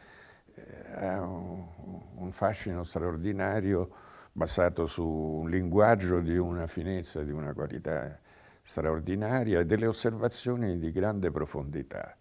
eh, 0.54 0.94
ha 0.96 1.22
un, 1.22 2.32
fascino 2.32 2.84
straordinario 2.84 3.90
basato 4.34 4.86
su 4.86 5.06
un 5.06 5.50
linguaggio 5.50 6.20
di 6.20 6.38
una 6.38 6.68
finezza, 6.68 7.24
di 7.24 7.32
una 7.32 7.54
qualità 7.54 8.20
straordinaria 8.62 9.62
e 9.62 9.66
delle 9.66 9.88
osservazioni 9.88 10.78
di 10.78 10.92
grande 10.92 11.32
profondità. 11.32 12.16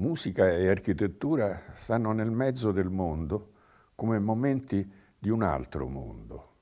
Musica 0.00 0.48
e 0.48 0.66
architettura 0.70 1.60
stanno 1.74 2.12
nel 2.12 2.30
mezzo 2.30 2.72
del 2.72 2.88
mondo 2.88 3.52
come 3.94 4.18
momenti 4.18 4.90
di 5.18 5.28
un 5.28 5.42
altro 5.42 5.88
mondo 5.88 6.52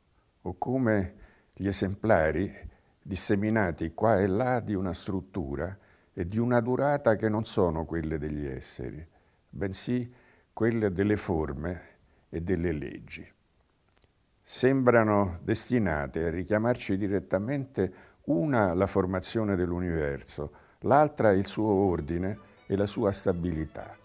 o 0.42 0.56
come 0.58 1.14
gli 1.54 1.68
esemplari 1.68 2.52
disseminati 3.00 3.94
qua 3.94 4.18
e 4.18 4.26
là 4.26 4.58
di 4.58 4.74
una 4.74 4.92
struttura 4.92 5.78
e 6.12 6.26
di 6.26 6.38
una 6.38 6.58
durata 6.58 7.14
che 7.14 7.28
non 7.28 7.44
sono 7.44 7.84
quelle 7.84 8.18
degli 8.18 8.44
esseri, 8.44 9.06
bensì 9.48 10.12
quelle 10.52 10.90
delle 10.90 11.16
forme 11.16 11.82
e 12.30 12.40
delle 12.40 12.72
leggi. 12.72 13.24
Sembrano 14.42 15.38
destinate 15.44 16.24
a 16.24 16.30
richiamarci 16.30 16.96
direttamente 16.96 17.92
una 18.24 18.74
la 18.74 18.86
formazione 18.86 19.54
dell'universo, 19.54 20.52
l'altra 20.80 21.30
il 21.30 21.46
suo 21.46 21.70
ordine 21.70 22.47
e 22.68 22.76
la 22.76 22.86
sua 22.86 23.10
stabilità. 23.10 23.96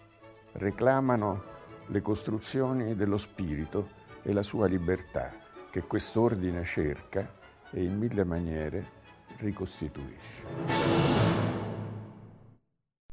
Reclamano 0.53 1.43
le 1.87 2.01
costruzioni 2.01 2.95
dello 2.95 3.17
spirito 3.17 3.89
e 4.23 4.33
la 4.33 4.41
sua 4.41 4.65
libertà, 4.67 5.31
che 5.69 5.83
quest'ordine 5.83 6.63
cerca 6.63 7.31
e 7.69 7.83
in 7.83 7.97
mille 7.97 8.23
maniere 8.23 9.01
ricostituisce. 9.37 10.43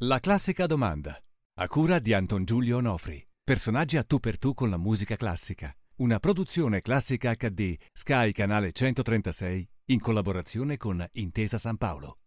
La 0.03 0.21
classica 0.21 0.67
domanda, 0.67 1.19
a 1.55 1.67
cura 1.67 1.99
di 1.99 2.15
Anton 2.15 2.45
Giulio 2.45 2.79
Onofri. 2.79 3.23
Personaggi 3.43 3.97
a 3.97 4.05
tu 4.05 4.21
per 4.21 4.39
tu 4.39 4.55
con 4.55 4.71
la 4.71 4.79
musica 4.79 5.17
classica. 5.17 5.75
Una 5.97 6.21
produzione 6.21 6.81
classica 6.81 7.35
HD, 7.35 7.75
Sky 7.93 8.33
Canale 8.33 8.73
136, 8.73 9.69
in 9.87 10.01
collaborazione 10.01 10.77
con 10.77 11.05
Intesa 11.13 11.59
San 11.59 11.77
Paolo. 11.77 12.19